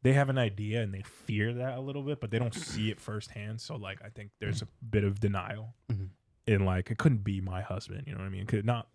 they 0.03 0.15
have 0.15 0.29
an 0.31 0.39
idea 0.39 0.81
and 0.81 0.95
they 0.95 1.03
fear 1.03 1.53
that 1.53 1.77
a 1.77 1.81
little 1.81 2.03
bit, 2.03 2.21
but 2.21 2.31
they 2.31 2.39
don't 2.39 2.55
see 2.55 2.89
it 2.91 3.01
firsthand. 3.01 3.61
So 3.61 3.77
like 3.77 4.01
I 4.03 4.09
think 4.09 4.31
there's 4.41 4.63
a 4.63 4.69
bit 4.89 5.05
of 5.05 5.21
denial 5.21 5.75
Mhm. 5.93 6.09
in 6.47 6.65
like 6.65 6.91
it 6.91 6.97
couldn't 6.99 7.25
be 7.25 7.41
my 7.43 7.61
husband, 7.61 8.05
you 8.07 8.13
know 8.15 8.21
what 8.21 8.27
I 8.27 8.31
mean? 8.31 8.47
Could 8.47 8.65
not 8.65 8.89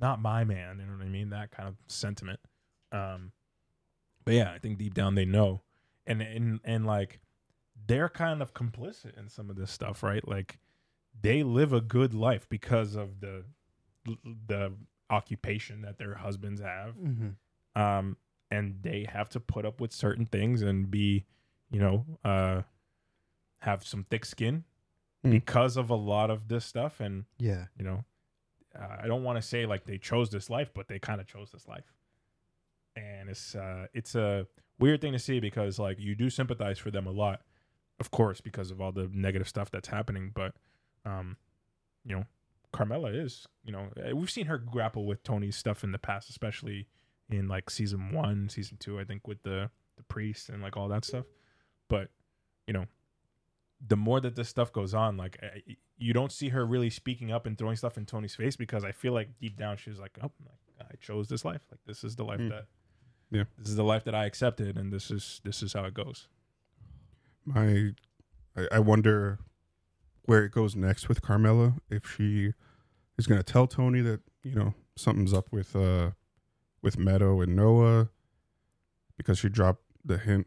not 0.00 0.22
my 0.22 0.44
man, 0.44 0.78
you 0.78 0.86
know 0.86 0.96
what 0.96 1.04
I 1.04 1.08
mean? 1.10 1.30
That 1.30 1.50
kind 1.50 1.68
of 1.68 1.74
sentiment. 1.86 2.40
Um 2.92 3.32
but 4.24 4.32
yeah, 4.34 4.52
I 4.52 4.58
think 4.58 4.78
deep 4.78 4.94
down 4.94 5.16
they 5.16 5.26
know. 5.26 5.60
And 6.06 6.22
and 6.22 6.60
and 6.64 6.86
like 6.86 7.20
they're 7.86 8.08
kind 8.08 8.42
of 8.42 8.52
complicit 8.54 9.16
in 9.18 9.28
some 9.28 9.50
of 9.50 9.56
this 9.56 9.70
stuff, 9.70 10.02
right? 10.02 10.26
Like 10.26 10.58
they 11.20 11.42
live 11.42 11.72
a 11.72 11.80
good 11.80 12.14
life 12.14 12.48
because 12.48 12.94
of 12.94 13.20
the 13.20 13.44
the 14.46 14.72
occupation 15.10 15.82
that 15.82 15.98
their 15.98 16.14
husbands 16.14 16.60
have 16.60 16.94
Mm-hmm. 16.96 17.80
um, 17.80 18.16
and 18.50 18.76
they 18.82 19.06
have 19.12 19.28
to 19.30 19.40
put 19.40 19.64
up 19.64 19.80
with 19.80 19.92
certain 19.92 20.24
things 20.26 20.62
and 20.62 20.88
be, 20.90 21.24
you 21.70 21.80
know, 21.80 22.04
uh, 22.24 22.62
have 23.60 23.84
some 23.84 24.04
thick 24.04 24.24
skin 24.24 24.64
Mm. 25.24 25.30
because 25.30 25.76
of 25.76 25.90
a 25.90 25.94
lot 25.96 26.30
of 26.30 26.46
this 26.48 26.64
stuff. 26.64 27.00
And 27.00 27.24
Yeah. 27.38 27.66
you 27.76 27.84
know, 27.84 28.04
uh, 28.78 28.98
I 29.00 29.06
don't 29.08 29.24
want 29.24 29.36
to 29.38 29.42
say 29.42 29.66
like 29.66 29.84
they 29.84 29.98
chose 29.98 30.30
this 30.30 30.48
life, 30.50 30.70
but 30.74 30.86
they 30.88 30.98
kind 31.00 31.20
of 31.20 31.26
chose 31.26 31.50
this 31.50 31.66
life. 31.66 31.92
And 32.94 33.28
it's 33.28 33.54
uh, 33.54 33.86
it's 33.92 34.14
a 34.14 34.46
weird 34.78 35.00
thing 35.00 35.12
to 35.12 35.18
see 35.18 35.40
because 35.40 35.78
like 35.78 35.98
you 35.98 36.14
do 36.14 36.30
sympathize 36.30 36.78
for 36.78 36.90
them 36.90 37.06
a 37.06 37.10
lot, 37.10 37.42
of 38.00 38.10
course, 38.10 38.40
because 38.40 38.70
of 38.70 38.80
all 38.80 38.92
the 38.92 39.08
negative 39.12 39.48
stuff 39.48 39.70
that's 39.70 39.88
happening. 39.88 40.30
But 40.34 40.54
um, 41.04 41.36
you 42.04 42.16
know, 42.16 42.24
Carmela 42.72 43.10
is, 43.10 43.46
you 43.64 43.72
know, 43.72 43.88
uh, 43.96 44.14
we've 44.14 44.30
seen 44.30 44.46
her 44.46 44.58
grapple 44.58 45.06
with 45.06 45.22
Tony's 45.22 45.56
stuff 45.56 45.82
in 45.84 45.92
the 45.92 45.98
past, 45.98 46.28
especially 46.30 46.86
in 47.30 47.48
like 47.48 47.70
season 47.70 48.12
one, 48.12 48.48
season 48.48 48.76
two, 48.78 48.98
I 49.00 49.04
think, 49.04 49.26
with 49.26 49.42
the 49.42 49.70
the 49.96 50.02
priest 50.04 50.48
and 50.50 50.62
like 50.62 50.76
all 50.76 50.88
that 50.88 51.04
stuff. 51.04 51.24
But 51.88 52.08
you 52.66 52.74
know, 52.74 52.86
the 53.86 53.96
more 53.96 54.20
that 54.20 54.36
this 54.36 54.48
stuff 54.48 54.72
goes 54.72 54.92
on, 54.94 55.16
like 55.16 55.38
uh, 55.42 55.46
y- 55.66 55.76
you 55.98 56.12
don't 56.12 56.32
see 56.32 56.50
her 56.50 56.66
really 56.66 56.90
speaking 56.90 57.32
up 57.32 57.46
and 57.46 57.56
throwing 57.56 57.76
stuff 57.76 57.96
in 57.96 58.04
Tony's 58.04 58.34
face 58.34 58.56
because 58.56 58.84
I 58.84 58.92
feel 58.92 59.12
like 59.14 59.38
deep 59.38 59.56
down 59.56 59.76
she's 59.78 59.98
like, 59.98 60.18
oh, 60.22 60.30
like, 60.44 60.88
I 60.92 60.96
chose 61.00 61.28
this 61.28 61.44
life. 61.44 61.62
Like 61.70 61.80
this 61.86 62.04
is 62.04 62.16
the 62.16 62.24
life 62.24 62.40
Mm. 62.40 62.50
that, 62.50 62.66
Yeah. 63.30 63.44
this 63.56 63.68
is 63.70 63.76
the 63.76 63.84
life 63.84 64.04
that 64.04 64.14
I 64.14 64.26
accepted, 64.26 64.76
and 64.76 64.92
this 64.92 65.10
is 65.10 65.40
this 65.44 65.62
is 65.62 65.72
how 65.72 65.84
it 65.84 65.94
goes. 65.94 66.28
My 67.46 67.90
I, 68.56 68.68
I 68.72 68.78
wonder 68.80 69.38
where 70.24 70.44
it 70.44 70.52
goes 70.52 70.74
next 70.76 71.08
with 71.08 71.22
Carmela 71.22 71.74
if 71.88 72.04
she 72.10 72.52
is 73.16 73.26
going 73.26 73.38
to 73.38 73.44
tell 73.44 73.66
Tony 73.66 74.00
that 74.02 74.20
you 74.42 74.54
know 74.54 74.74
something's 74.96 75.32
up 75.32 75.46
with 75.52 75.74
uh 75.76 76.10
with 76.82 76.98
Meadow 76.98 77.40
and 77.40 77.56
Noah 77.56 78.08
because 79.16 79.38
she 79.38 79.48
dropped 79.48 79.82
the 80.04 80.18
hint 80.18 80.46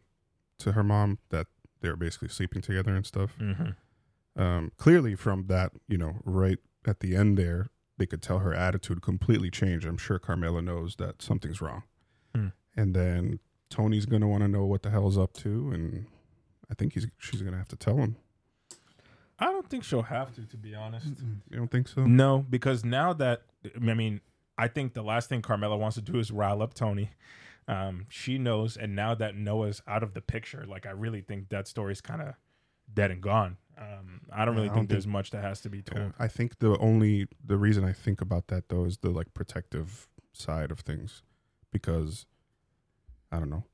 to 0.58 0.72
her 0.72 0.82
mom 0.82 1.18
that 1.30 1.46
they 1.80 1.88
were 1.88 1.96
basically 1.96 2.28
sleeping 2.28 2.62
together 2.62 2.94
and 2.94 3.06
stuff. 3.06 3.36
Mm-hmm. 3.40 4.40
Um, 4.40 4.72
clearly, 4.76 5.16
from 5.16 5.46
that, 5.48 5.72
you 5.88 5.98
know, 5.98 6.16
right 6.24 6.58
at 6.86 7.00
the 7.00 7.16
end 7.16 7.36
there, 7.36 7.70
they 7.98 8.06
could 8.06 8.22
tell 8.22 8.38
her 8.38 8.54
attitude 8.54 9.02
completely 9.02 9.50
changed. 9.50 9.86
I'm 9.86 9.98
sure 9.98 10.18
Carmela 10.18 10.62
knows 10.62 10.96
that 10.96 11.20
something's 11.20 11.60
wrong, 11.60 11.82
Hmm. 12.34 12.48
and 12.76 12.94
then 12.94 13.40
Tony's 13.70 14.06
gonna 14.06 14.28
want 14.28 14.42
to 14.42 14.48
know 14.48 14.64
what 14.64 14.82
the 14.82 14.90
hell's 14.90 15.18
up 15.18 15.32
to, 15.38 15.70
and 15.72 16.06
I 16.70 16.74
think 16.74 16.94
he's 16.94 17.06
she's 17.18 17.42
gonna 17.42 17.58
have 17.58 17.68
to 17.68 17.76
tell 17.76 17.96
him. 17.96 18.16
I 19.38 19.46
don't 19.46 19.68
think 19.68 19.84
she'll 19.84 20.02
have 20.02 20.34
to, 20.34 20.42
to 20.42 20.56
be 20.56 20.74
honest. 20.74 21.06
You 21.50 21.56
don't 21.56 21.70
think 21.70 21.88
so? 21.88 22.04
No, 22.04 22.44
because 22.48 22.84
now 22.84 23.12
that 23.14 23.42
I 23.74 23.94
mean, 23.94 24.20
I 24.58 24.68
think 24.68 24.92
the 24.92 25.02
last 25.02 25.28
thing 25.28 25.42
Carmela 25.42 25.76
wants 25.76 25.96
to 25.96 26.02
do 26.02 26.18
is 26.18 26.30
rile 26.30 26.62
up 26.62 26.74
Tony. 26.74 27.10
Um, 27.66 28.06
she 28.08 28.36
knows, 28.36 28.76
and 28.76 28.96
now 28.96 29.14
that 29.14 29.34
Noah's 29.34 29.80
out 29.86 30.02
of 30.02 30.12
the 30.14 30.20
picture, 30.20 30.64
like 30.66 30.86
I 30.86 30.90
really 30.90 31.20
think 31.20 31.48
that 31.50 31.68
story's 31.68 32.00
kind 32.00 32.20
of 32.20 32.34
dead 32.92 33.10
and 33.10 33.20
gone. 33.20 33.56
Um, 33.78 34.20
I 34.30 34.44
don't 34.44 34.54
really 34.54 34.68
I 34.68 34.74
think 34.74 34.88
don't 34.88 34.94
there's 34.94 35.06
much 35.06 35.30
that 35.30 35.42
has 35.42 35.60
to 35.62 35.70
be 35.70 35.80
told. 35.80 36.00
Yeah, 36.00 36.12
I 36.18 36.28
think 36.28 36.58
the 36.58 36.76
only 36.78 37.26
the 37.44 37.56
reason 37.56 37.84
I 37.84 37.92
think 37.92 38.20
about 38.20 38.48
that 38.48 38.68
though 38.68 38.84
is 38.84 38.98
the 38.98 39.10
like 39.10 39.32
protective 39.32 40.08
side 40.32 40.70
of 40.70 40.80
things, 40.80 41.22
because 41.72 42.26
I 43.32 43.38
don't 43.38 43.50
know, 43.50 43.64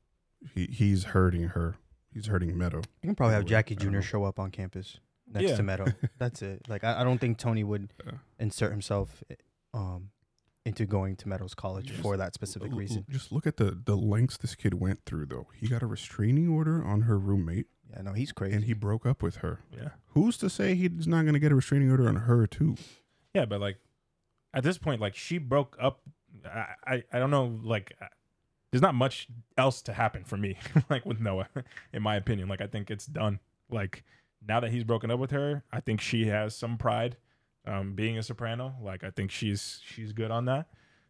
he 0.54 0.66
he's 0.66 1.04
hurting 1.04 1.48
her. 1.48 1.76
He's 2.16 2.26
hurting 2.28 2.56
Meadow. 2.56 2.78
You 3.02 3.08
can 3.08 3.14
probably 3.14 3.34
have 3.34 3.44
Jackie 3.44 3.76
Jr. 3.76 3.90
know. 3.90 4.00
show 4.00 4.24
up 4.24 4.38
on 4.38 4.50
campus 4.50 4.98
next 5.30 5.50
Yeah. 5.50 5.56
to 5.56 5.62
Meadow. 5.62 5.84
That's 6.18 6.40
it. 6.40 6.62
Like 6.66 6.82
I, 6.82 7.02
I 7.02 7.04
don't 7.04 7.18
think 7.18 7.36
Tony 7.36 7.62
would 7.62 7.90
Yeah. 8.04 8.12
insert 8.38 8.70
himself 8.70 9.22
um 9.74 10.10
into 10.64 10.86
going 10.86 11.14
to 11.16 11.28
Meadows 11.28 11.54
College 11.54 11.88
Just 11.88 12.00
for 12.00 12.16
that 12.16 12.32
specific 12.34 12.68
L- 12.68 12.72
l- 12.74 12.78
reason. 12.78 13.04
Just 13.10 13.30
look 13.32 13.46
at 13.46 13.58
the 13.58 13.78
the 13.84 13.96
lengths 13.96 14.38
this 14.38 14.54
kid 14.54 14.74
went 14.74 15.04
through 15.04 15.26
though. 15.26 15.48
He 15.54 15.68
got 15.68 15.82
a 15.82 15.86
restraining 15.86 16.48
order 16.48 16.82
on 16.82 17.02
her 17.02 17.18
roommate, 17.18 17.66
Yeah, 17.90 18.00
no, 18.02 18.12
he's 18.14 18.32
crazy. 18.32 18.56
and 18.56 18.64
he 18.64 18.72
broke 18.72 19.04
up 19.04 19.22
with 19.22 19.36
her. 19.36 19.60
Yeah, 19.76 19.90
Who's 20.14 20.38
to 20.38 20.48
say 20.48 20.74
he's 20.74 21.06
not 21.06 21.22
going 21.22 21.34
to 21.34 21.38
get 21.40 21.52
a 21.52 21.54
restraining 21.54 21.90
order 21.90 22.08
on 22.08 22.16
her 22.16 22.46
too? 22.46 22.76
yeah, 23.34 23.44
but 23.44 23.60
like 23.60 23.76
at 24.54 24.62
this 24.64 24.78
point, 24.78 25.00
like 25.02 25.14
she 25.14 25.36
broke 25.36 25.76
up. 25.78 26.00
I 26.46 26.66
I, 26.86 27.02
I 27.12 27.18
don't 27.18 27.30
know. 27.30 27.58
Like 27.62 27.94
uh, 28.00 28.06
there's 28.76 28.82
not 28.82 28.94
much 28.94 29.26
else 29.56 29.80
to 29.80 29.94
happen 29.94 30.22
for 30.22 30.36
me, 30.36 30.58
like 30.90 31.06
with 31.06 31.18
Noah, 31.18 31.48
in 31.94 32.02
my 32.02 32.16
opinion. 32.16 32.46
Like 32.46 32.60
I 32.60 32.66
think 32.66 32.90
it's 32.90 33.06
done. 33.06 33.40
Like 33.70 34.04
now 34.46 34.60
that 34.60 34.70
he's 34.70 34.84
broken 34.84 35.10
up 35.10 35.18
with 35.18 35.30
her, 35.30 35.64
I 35.72 35.80
think 35.80 36.02
she 36.02 36.26
has 36.26 36.54
some 36.54 36.76
pride. 36.76 37.16
Um, 37.66 37.94
being 37.94 38.18
a 38.18 38.22
soprano, 38.22 38.74
like 38.82 39.02
I 39.02 39.08
think 39.08 39.30
she's 39.30 39.80
she's 39.82 40.12
good 40.12 40.30
on 40.30 40.44
that. 40.44 40.66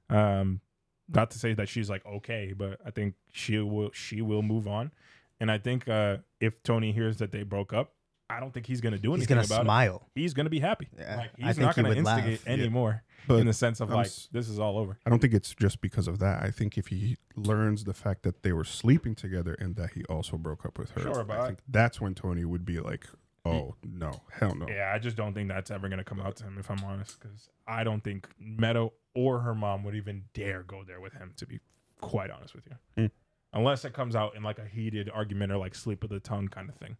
Um, 0.08 0.60
not 1.08 1.32
to 1.32 1.40
say 1.40 1.54
that 1.54 1.68
she's 1.68 1.90
like 1.90 2.06
okay, 2.06 2.54
but 2.56 2.78
I 2.86 2.92
think 2.92 3.14
she 3.32 3.58
will 3.58 3.90
she 3.92 4.22
will 4.22 4.42
move 4.42 4.68
on. 4.68 4.92
And 5.40 5.50
I 5.50 5.58
think 5.58 5.88
uh, 5.88 6.18
if 6.40 6.62
Tony 6.62 6.92
hears 6.92 7.16
that 7.16 7.32
they 7.32 7.42
broke 7.42 7.72
up, 7.72 7.95
I 8.28 8.40
don't 8.40 8.52
think 8.52 8.66
he's 8.66 8.80
gonna 8.80 8.98
do 8.98 9.10
anything. 9.14 9.20
he's 9.20 9.28
gonna 9.28 9.40
about 9.42 9.60
it. 9.62 9.64
smile. 9.66 10.08
He's 10.14 10.34
gonna 10.34 10.50
be 10.50 10.58
happy. 10.60 10.88
Yeah, 10.98 11.16
like 11.16 11.30
I 11.40 11.46
he's 11.46 11.56
think 11.56 11.66
not 11.66 11.76
gonna 11.76 11.88
would 11.90 12.02
laugh. 12.04 12.18
instigate 12.18 12.40
Yeah. 12.46 12.52
anymore 12.52 13.02
But 13.28 13.36
in 13.40 13.46
the 13.46 13.52
sense 13.52 13.80
of 13.80 13.90
I'm 13.90 13.96
like 13.96 14.06
s- 14.06 14.28
this 14.32 14.48
is 14.48 14.58
all 14.58 14.78
over. 14.78 14.98
I 15.06 15.10
don't 15.10 15.20
think 15.20 15.32
it's 15.34 15.54
just 15.54 15.80
because 15.80 16.08
of 16.08 16.18
that. 16.18 16.42
I 16.42 16.50
think 16.50 16.76
if 16.76 16.88
he 16.88 17.18
learns 17.36 17.84
the 17.84 17.94
fact 17.94 18.22
that 18.24 18.42
they 18.42 18.52
were 18.52 18.64
sleeping 18.64 19.14
together 19.14 19.54
and 19.54 19.76
that 19.76 19.92
he 19.92 20.04
also 20.06 20.36
broke 20.36 20.66
up 20.66 20.76
with 20.78 20.90
her, 20.92 21.02
Sure, 21.02 21.24
but 21.24 21.38
I 21.38 21.42
I- 21.42 21.46
think 21.46 21.60
that's 21.68 22.00
when 22.00 22.14
Tony 22.14 22.44
would 22.44 22.64
be 22.64 22.80
like, 22.80 23.06
"Oh 23.44 23.76
no, 23.84 24.10
hell 24.32 24.54
no." 24.56 24.66
Yeah, 24.68 24.92
I 24.92 24.98
just 24.98 25.16
don't 25.16 25.32
think 25.34 25.48
that's 25.48 25.70
ever 25.70 25.88
gonna 25.88 26.02
come 26.04 26.20
out 26.20 26.34
to 26.36 26.44
him 26.44 26.56
if 26.58 26.68
I'm 26.68 26.82
honest, 26.84 27.20
because 27.20 27.48
I 27.68 27.84
don't 27.84 28.02
think 28.02 28.28
Meadow 28.40 28.92
or 29.14 29.40
her 29.40 29.54
mom 29.54 29.84
would 29.84 29.94
even 29.94 30.24
dare 30.34 30.64
go 30.64 30.82
there 30.82 31.00
with 31.00 31.12
him. 31.12 31.32
To 31.36 31.46
be 31.46 31.60
quite 32.00 32.30
honest 32.30 32.54
with 32.56 32.66
you, 32.66 33.04
Mm. 33.04 33.10
unless 33.52 33.84
it 33.84 33.92
comes 33.92 34.16
out 34.16 34.34
in 34.34 34.42
like 34.42 34.58
a 34.58 34.66
heated 34.66 35.08
argument 35.10 35.52
or 35.52 35.58
like 35.58 35.74
sleep 35.76 36.02
of 36.02 36.10
the 36.10 36.18
tongue 36.20 36.48
kind 36.48 36.68
of 36.68 36.74
thing, 36.74 36.96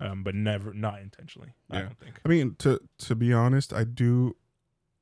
um, 0.00 0.22
but 0.22 0.34
never 0.34 0.72
not 0.74 1.00
intentionally. 1.00 1.54
I 1.70 1.80
don't 1.80 1.98
think. 1.98 2.20
I 2.24 2.28
mean, 2.28 2.56
to 2.58 2.80
to 2.98 3.14
be 3.14 3.32
honest, 3.32 3.72
I 3.72 3.84
do. 3.84 4.36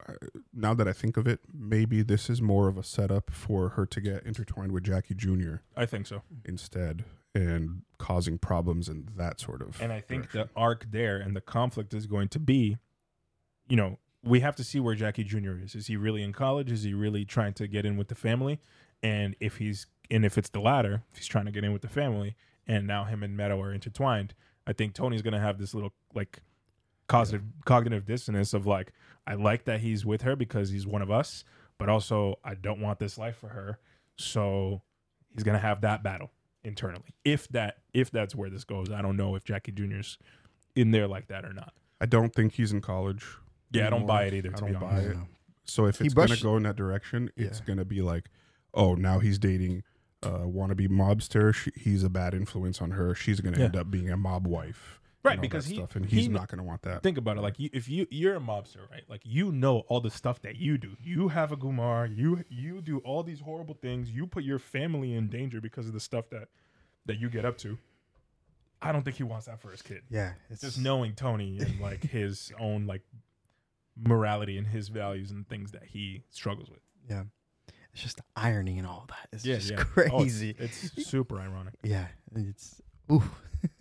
Uh, 0.07 0.13
now 0.53 0.75
that 0.75 0.87
I 0.87 0.93
think 0.93 1.17
of 1.17 1.27
it, 1.27 1.41
maybe 1.53 2.03
this 2.03 2.29
is 2.29 2.43
more 2.43 2.69
of 2.69 2.77
a 2.77 2.83
setup 2.83 3.31
for 3.31 3.71
her 3.71 3.87
to 3.87 4.01
get 4.01 4.25
intertwined 4.25 4.73
with 4.73 4.85
Jackie 4.85 5.15
Jr. 5.15 5.57
I 5.77 5.87
think 5.87 6.07
so, 6.07 6.23
instead, 6.45 7.05
and 7.35 7.83
causing 7.99 8.37
problems 8.39 8.89
and 8.89 9.09
that 9.17 9.41
sort 9.41 9.63
of. 9.63 9.81
and 9.81 9.93
I 9.93 10.01
think 10.01 10.31
direction. 10.31 10.51
the 10.55 10.61
arc 10.61 10.91
there 10.91 11.17
and 11.17 11.35
the 11.35 11.41
conflict 11.41 11.95
is 11.95 12.07
going 12.07 12.29
to 12.29 12.39
be, 12.39 12.77
you 13.67 13.77
know, 13.77 13.99
we 14.23 14.41
have 14.41 14.57
to 14.57 14.65
see 14.65 14.81
where 14.81 14.95
Jackie 14.95 15.25
Jr. 15.25 15.57
is. 15.63 15.75
Is 15.75 15.87
he 15.87 15.97
really 15.97 16.23
in 16.23 16.33
college? 16.33 16.71
Is 16.71 16.83
he 16.83 16.93
really 16.95 17.25
trying 17.25 17.53
to 17.55 17.67
get 17.67 17.87
in 17.87 17.97
with 17.97 18.09
the 18.09 18.15
family? 18.15 18.61
And 19.03 19.37
if 19.41 19.57
he's 19.59 19.87
and 20.11 20.25
if 20.25 20.37
it's 20.37 20.51
the 20.51 20.61
latter, 20.61 21.03
if 21.13 21.19
he's 21.19 21.27
trying 21.27 21.47
to 21.47 21.53
get 21.53 21.65
in 21.65 21.73
with 21.73 21.83
the 21.83 21.89
family, 21.89 22.37
and 22.67 22.87
now 22.87 23.05
him 23.05 23.23
and 23.23 23.37
Meadow 23.37 23.61
are 23.61 23.73
intertwined, 23.73 24.35
I 24.67 24.73
think 24.73 24.95
Tony's 24.95 25.23
gonna 25.23 25.41
have 25.41 25.59
this 25.59 25.75
little 25.75 25.93
like 26.15 26.41
cognitive 27.07 27.43
cognitive 27.65 28.07
dissonance 28.07 28.55
of 28.55 28.67
like, 28.67 28.93
I 29.27 29.35
like 29.35 29.65
that 29.65 29.81
he's 29.81 30.05
with 30.07 30.23
her 30.23 30.37
because 30.37 30.71
he's 30.71 30.87
one 30.87 31.03
of 31.03 31.11
us, 31.11 31.45
but 31.79 31.89
also 31.89 32.39
I 32.45 32.55
don't 32.55 32.81
want 32.81 32.99
this 32.99 33.19
life 33.19 33.37
for 33.37 33.49
her. 33.49 33.79
So 34.17 34.83
he's 35.35 35.43
gonna 35.43 35.59
have 35.59 35.81
that 35.83 36.03
battle 36.03 36.31
internally. 36.63 37.15
If 37.25 37.49
that 37.49 37.79
if 37.93 38.11
that's 38.11 38.35
where 38.35 38.49
this 38.51 38.65
goes, 38.65 38.91
I 38.91 39.03
don't 39.03 39.17
know 39.17 39.35
if 39.35 39.45
Jackie 39.45 39.73
Jr.'s 39.73 40.19
in 40.75 40.91
there 40.91 41.07
like 41.07 41.29
that 41.29 41.45
or 41.45 41.53
not. 41.53 41.73
I 42.01 42.07
don't 42.07 42.35
think 42.35 42.55
he's 42.55 42.73
in 42.73 42.81
college. 42.81 43.25
Yeah, 43.73 43.87
I 43.87 43.91
don't 43.91 44.07
buy 44.07 44.25
it 44.25 44.35
either. 44.35 44.51
I 44.51 44.57
To 44.59 44.65
be 44.65 44.73
don't 44.73 44.81
buy 44.81 44.99
it. 45.01 45.15
Yeah. 45.17 45.23
So 45.65 45.87
if 45.87 45.99
He 45.99 46.07
it's 46.07 46.15
gonna 46.15 46.37
go 46.37 46.57
in 46.57 46.63
that 46.65 46.77
direction, 46.77 47.31
it's 47.37 47.59
Yeah. 47.61 47.65
gonna 47.67 47.85
be 47.85 48.01
like, 48.03 48.31
oh, 48.73 48.95
now 48.95 49.19
he's 49.19 49.39
dating 49.39 49.83
a 50.25 50.31
wannabe 50.47 50.89
mobster. 50.89 51.55
She, 51.55 51.71
he's 51.77 52.03
a 52.05 52.09
bad 52.11 52.35
influence 52.35 52.81
on 52.83 52.93
her. 52.93 53.15
She's 53.15 53.41
gonna 53.41 53.59
Yeah. 53.59 53.65
end 53.67 53.77
up 53.77 53.91
being 53.91 54.11
a 54.11 54.17
mob 54.17 54.47
wife, 54.47 55.01
right? 55.23 55.37
all 55.39 55.43
Because 55.43 55.67
he, 55.67 55.77
stuff, 55.77 55.97
and 55.97 56.07
he's 56.07 56.25
kn- 56.27 56.33
not 56.33 56.49
gonna 56.49 56.63
want 56.65 56.83
that. 56.83 57.03
think 57.03 57.19
about 57.19 57.37
it. 57.37 57.41
Like 57.43 57.59
you, 57.59 57.71
if 57.73 57.89
you 57.89 58.07
you're 58.11 58.37
a 58.37 58.41
mobster, 58.41 58.89
right? 58.91 59.05
Like 59.09 59.23
you 59.25 59.53
know 59.53 59.81
all 59.89 60.01
the 60.01 60.11
stuff 60.11 60.41
that 60.43 60.57
you 60.57 60.79
do. 60.79 60.97
You 61.03 61.29
have 61.29 61.53
a 61.53 61.57
gumar. 61.57 62.15
You 62.17 62.45
you 62.49 62.81
do 62.81 62.99
all 62.99 63.23
these 63.23 63.41
horrible 63.41 63.75
things. 63.75 64.11
You 64.11 64.27
put 64.27 64.45
your 64.45 64.59
family 64.59 65.15
in 65.15 65.29
danger 65.29 65.61
because 65.61 65.87
of 65.87 65.93
the 65.93 66.01
stuff 66.01 66.29
that 66.31 66.49
that 67.07 67.19
you 67.19 67.29
get 67.29 67.45
up 67.45 67.59
to. 67.59 67.79
I 68.83 68.93
don't 68.93 69.03
think 69.03 69.17
he 69.17 69.23
wants 69.23 69.47
that 69.47 69.61
for 69.61 69.71
his 69.71 69.81
kid. 69.81 70.03
Yeah, 70.11 70.33
it's 70.51 70.61
Just 70.61 70.79
knowing 70.79 71.15
Tony 71.15 71.59
and 71.59 71.81
like 71.83 72.03
his 72.03 72.53
own 72.59 72.87
like 72.87 73.03
morality 73.97 74.59
and 74.59 74.67
his 74.67 74.89
values 74.89 75.31
and 75.31 75.49
things 75.49 75.73
that 75.73 75.85
he 75.85 76.23
struggles 76.31 76.69
with. 76.71 76.81
Yeah, 77.09 77.25
it's 77.95 78.03
just 78.03 78.17
the 78.19 78.25
irony 78.37 78.77
and 78.79 78.87
all 78.87 79.07
that. 79.09 79.29
It's 79.33 79.43
just 79.45 79.73
Oh, 79.73 79.77
it's- 79.77 80.11
crazy. 80.11 80.55
it's, 80.59 81.07
super 81.07 81.39
ironic. 81.41 81.75
yeah, 81.83 82.09
it's 82.35 82.83
ooh. 83.11 83.23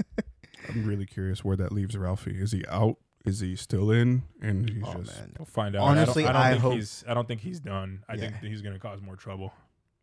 I'm 0.70 0.86
really 0.86 1.05
curious 1.05 1.43
where 1.43 1.58
that 1.58 1.72
leaves 1.74 1.98
Ralphie. 1.98 2.39
Is 2.39 2.51
he 2.53 2.63
out? 2.70 2.96
Is 3.25 3.39
he 3.41 3.55
still 3.55 3.91
in? 3.91 4.24
And 4.41 4.70
he's 4.70 4.84
oh 4.86 4.93
just 5.01 5.17
man, 5.20 5.34
We'll 5.38 5.46
find 5.46 5.75
out. 5.75 5.82
Honestly, 5.84 6.25
I 6.25 6.32
don't, 6.32 6.36
I 6.36 6.39
I 6.39 6.43
don't 6.43 6.51
think 6.51 6.62
hope- 6.63 6.74
he's. 6.75 7.03
I 7.08 7.13
don't 7.13 7.27
think 7.27 7.41
he's 7.41 7.60
done. 7.60 8.03
I 8.08 8.13
Yeah. 8.15 8.22
think 8.29 8.36
he's 8.43 8.62
going 8.62 8.74
to 8.74 8.79
cause 8.79 9.01
more 9.01 9.15
trouble. 9.15 9.53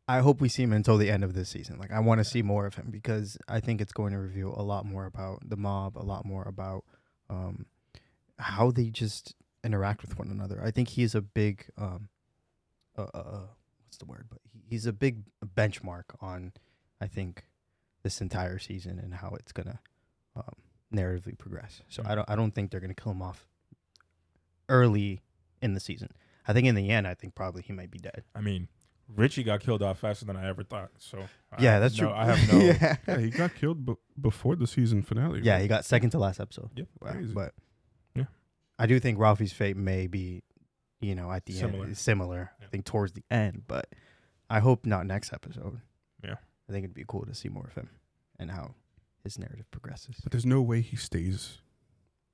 I 0.09 0.19
hope 0.21 0.41
we 0.41 0.49
see 0.49 0.65
him 0.65 0.73
until 0.73 0.99
the 0.99 1.09
end 1.11 1.23
of 1.23 1.35
this 1.35 1.49
season. 1.49 1.79
Like 1.79 1.93
I 1.93 2.01
want 2.01 2.19
to 2.19 2.25
see 2.25 2.43
more 2.43 2.67
of 2.67 2.75
him 2.75 2.89
because 2.91 3.39
I 3.49 3.61
think 3.61 3.81
it's 3.81 3.93
going 3.93 4.13
to 4.13 4.19
reveal 4.19 4.55
a 4.57 4.63
lot 4.63 4.85
more 4.85 5.07
about 5.07 5.49
the 5.49 5.57
mob, 5.57 5.97
a 5.97 6.03
lot 6.03 6.25
more 6.25 6.43
about 6.49 6.85
um, 7.29 7.67
how 8.39 8.71
they 8.73 8.87
just 8.91 9.35
interact 9.63 10.03
with 10.03 10.19
one 10.19 10.29
another. 10.31 10.61
I 10.65 10.73
think 10.73 10.89
he's 10.89 11.15
a 11.15 11.21
big 11.21 11.67
um, 11.79 12.09
uh, 12.99 13.03
uh, 13.15 13.19
uh, 13.19 13.41
what's 13.91 13.99
the 13.99 14.05
word? 14.07 14.27
But 14.31 14.39
he, 14.53 14.61
he's 14.71 14.87
a 14.87 14.93
big 14.93 15.25
benchmark 15.45 16.05
on 16.21 16.53
I 17.01 17.09
think 17.09 17.45
this 18.05 18.21
entire 18.21 18.59
season 18.61 19.01
and 19.01 19.13
how 19.15 19.31
it's 19.39 19.51
gonna 19.51 19.81
um, 20.37 20.55
narratively 20.95 21.37
progress. 21.37 21.83
So 21.89 22.05
I 22.07 22.15
don't 22.15 22.31
I 22.31 22.37
don't 22.37 22.55
think 22.55 22.71
they're 22.71 22.79
gonna 22.81 22.95
kill 22.95 23.11
him 23.13 23.21
off 23.23 23.49
early 24.69 25.23
in 25.61 25.75
the 25.75 25.81
season. 25.81 26.11
I 26.47 26.53
think 26.53 26.67
in 26.69 26.75
the 26.77 26.89
end, 26.91 27.07
I 27.07 27.15
think 27.15 27.35
probably 27.35 27.63
he 27.63 27.73
might 27.73 27.91
be 27.91 27.99
dead. 27.99 28.23
I 28.35 28.41
mean, 28.41 28.69
Richie 29.09 29.43
got 29.43 29.59
killed 29.61 29.83
off 29.83 29.99
faster 29.99 30.25
than 30.25 30.37
I 30.37 30.49
ever 30.49 30.63
thought. 30.63 30.91
So 30.99 31.25
yeah, 31.59 31.73
have 31.75 31.83
that's 31.83 31.99
no- 32.01 32.07
true. 32.09 32.17
I 32.17 32.25
have 32.27 32.49
no. 32.53 32.59
yeah. 32.61 32.97
yeah, 33.09 33.19
he 33.19 33.31
got 33.31 33.55
killed 33.57 33.85
b- 33.85 33.95
before 34.21 34.55
the 34.57 34.67
season 34.69 35.03
finale. 35.03 35.41
Yeah, 35.43 35.55
right? 35.55 35.63
he 35.63 35.69
got 35.69 35.85
second 35.85 36.11
to 36.11 36.19
last 36.19 36.39
episode. 36.39 36.71
Yep. 36.77 36.87
Wow, 37.01 37.15
But 37.35 37.55
Yeah. 38.15 38.25
I 38.79 38.87
do 38.87 39.01
think 39.01 39.19
Ralphie's 39.19 39.53
fate 39.53 39.77
may 39.77 40.07
be, 40.07 40.43
you 41.01 41.15
know, 41.15 41.31
at 41.33 41.47
the 41.47 41.53
Similar. 41.55 41.85
end 41.87 41.99
similar. 41.99 42.51
Yeah. 42.61 42.67
I 42.67 42.69
think 42.71 42.85
towards 42.85 43.13
the 43.13 43.25
end, 43.31 43.63
but 43.67 43.89
I 44.49 44.61
hope 44.61 44.85
not 44.87 45.07
next 45.07 45.33
episode. 45.33 45.81
Yeah. 46.23 46.37
I 46.69 46.73
think 46.73 46.85
it'd 46.85 46.95
be 46.95 47.05
cool 47.07 47.25
to 47.27 47.35
see 47.35 47.49
more 47.49 47.67
of 47.67 47.75
him 47.75 47.89
and 48.39 48.51
how 48.51 48.75
his 49.25 49.39
narrative 49.39 49.71
progresses. 49.71 50.17
But 50.23 50.33
there's 50.33 50.47
no 50.47 50.61
way 50.63 50.81
he 50.81 50.97
stays 50.97 51.59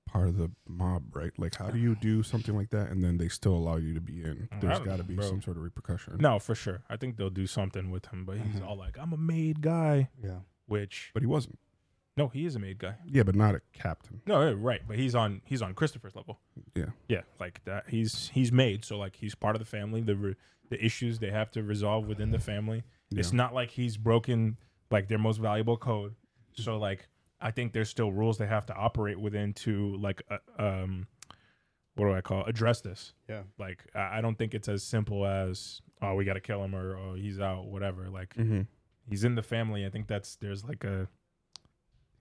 part 0.08 0.28
of 0.28 0.36
the 0.36 0.50
mob, 0.68 1.14
right? 1.16 1.32
Like, 1.38 1.56
how 1.56 1.68
do 1.70 1.78
you 1.78 1.96
do 1.96 2.22
something 2.22 2.54
like 2.56 2.70
that 2.70 2.90
and 2.90 3.02
then 3.02 3.18
they 3.18 3.28
still 3.28 3.54
allow 3.54 3.76
you 3.76 3.92
to 3.94 4.00
be 4.00 4.22
in? 4.22 4.48
There's 4.60 4.78
got 4.80 4.98
to 4.98 5.04
be 5.04 5.14
bro. 5.16 5.28
some 5.28 5.42
sort 5.42 5.56
of 5.56 5.62
repercussion. 5.64 6.16
No, 6.18 6.38
for 6.38 6.54
sure. 6.54 6.82
I 6.88 6.96
think 6.96 7.16
they'll 7.16 7.30
do 7.30 7.46
something 7.46 7.90
with 7.90 8.06
him, 8.06 8.24
but 8.24 8.38
he's 8.38 8.60
Mhm. 8.60 8.66
all 8.66 8.76
like, 8.76 8.96
"I'm 8.98 9.12
a 9.12 9.16
made 9.16 9.62
guy," 9.62 10.10
Yeah. 10.22 10.40
which 10.66 11.10
But 11.12 11.22
he 11.22 11.26
wasn't. 11.26 11.58
No, 12.16 12.28
he 12.28 12.46
is 12.46 12.56
a 12.56 12.58
made 12.58 12.78
guy. 12.78 12.94
Yeah, 13.06 13.22
but 13.24 13.34
not 13.34 13.54
a 13.54 13.60
captain. 13.72 14.22
No, 14.26 14.52
right, 14.52 14.80
but 14.86 14.96
he's 14.98 15.14
on 15.14 15.42
he's 15.44 15.62
on 15.62 15.74
Christopher's 15.74 16.14
level. 16.16 16.40
Yeah. 16.74 16.86
Yeah, 17.08 17.22
like 17.38 17.62
that. 17.64 17.84
He's 17.88 18.30
he's 18.32 18.50
made, 18.52 18.84
so 18.84 18.96
like 18.98 19.16
he's 19.16 19.34
part 19.34 19.54
of 19.56 19.60
the 19.60 19.66
family. 19.66 20.00
The 20.02 20.16
re- 20.16 20.36
the 20.70 20.84
issues 20.84 21.18
they 21.18 21.30
have 21.30 21.50
to 21.52 21.62
resolve 21.62 22.06
within 22.06 22.30
the 22.30 22.38
family. 22.38 22.82
It's 23.12 23.32
not 23.32 23.54
like 23.54 23.70
he's 23.70 23.96
broken 23.96 24.56
like 24.90 25.08
their 25.08 25.18
most 25.18 25.38
valuable 25.38 25.76
code. 25.76 26.14
So 26.54 26.76
like 26.78 27.08
I 27.40 27.50
think 27.50 27.72
there's 27.72 27.88
still 27.90 28.10
rules 28.12 28.38
they 28.38 28.46
have 28.46 28.66
to 28.66 28.74
operate 28.74 29.20
within 29.20 29.52
to 29.54 29.96
like 29.96 30.22
uh, 30.30 30.38
um 30.58 31.06
what 31.94 32.06
do 32.06 32.14
I 32.14 32.20
call 32.20 32.40
it? 32.42 32.48
address 32.48 32.80
this. 32.80 33.12
Yeah. 33.28 33.42
Like 33.58 33.84
I 33.94 34.18
I 34.18 34.20
don't 34.20 34.36
think 34.36 34.54
it's 34.54 34.68
as 34.68 34.82
simple 34.82 35.24
as 35.26 35.80
oh 36.02 36.14
we 36.14 36.24
got 36.24 36.34
to 36.34 36.40
kill 36.40 36.64
him 36.64 36.74
or 36.74 36.96
oh 36.96 37.14
he's 37.14 37.40
out 37.40 37.66
whatever. 37.66 38.08
Like 38.08 38.34
Mm-hmm. 38.34 38.62
he's 39.08 39.22
in 39.24 39.34
the 39.34 39.42
family. 39.42 39.86
I 39.86 39.90
think 39.90 40.06
that's 40.08 40.36
there's 40.36 40.64
like 40.64 40.82
a 40.84 41.08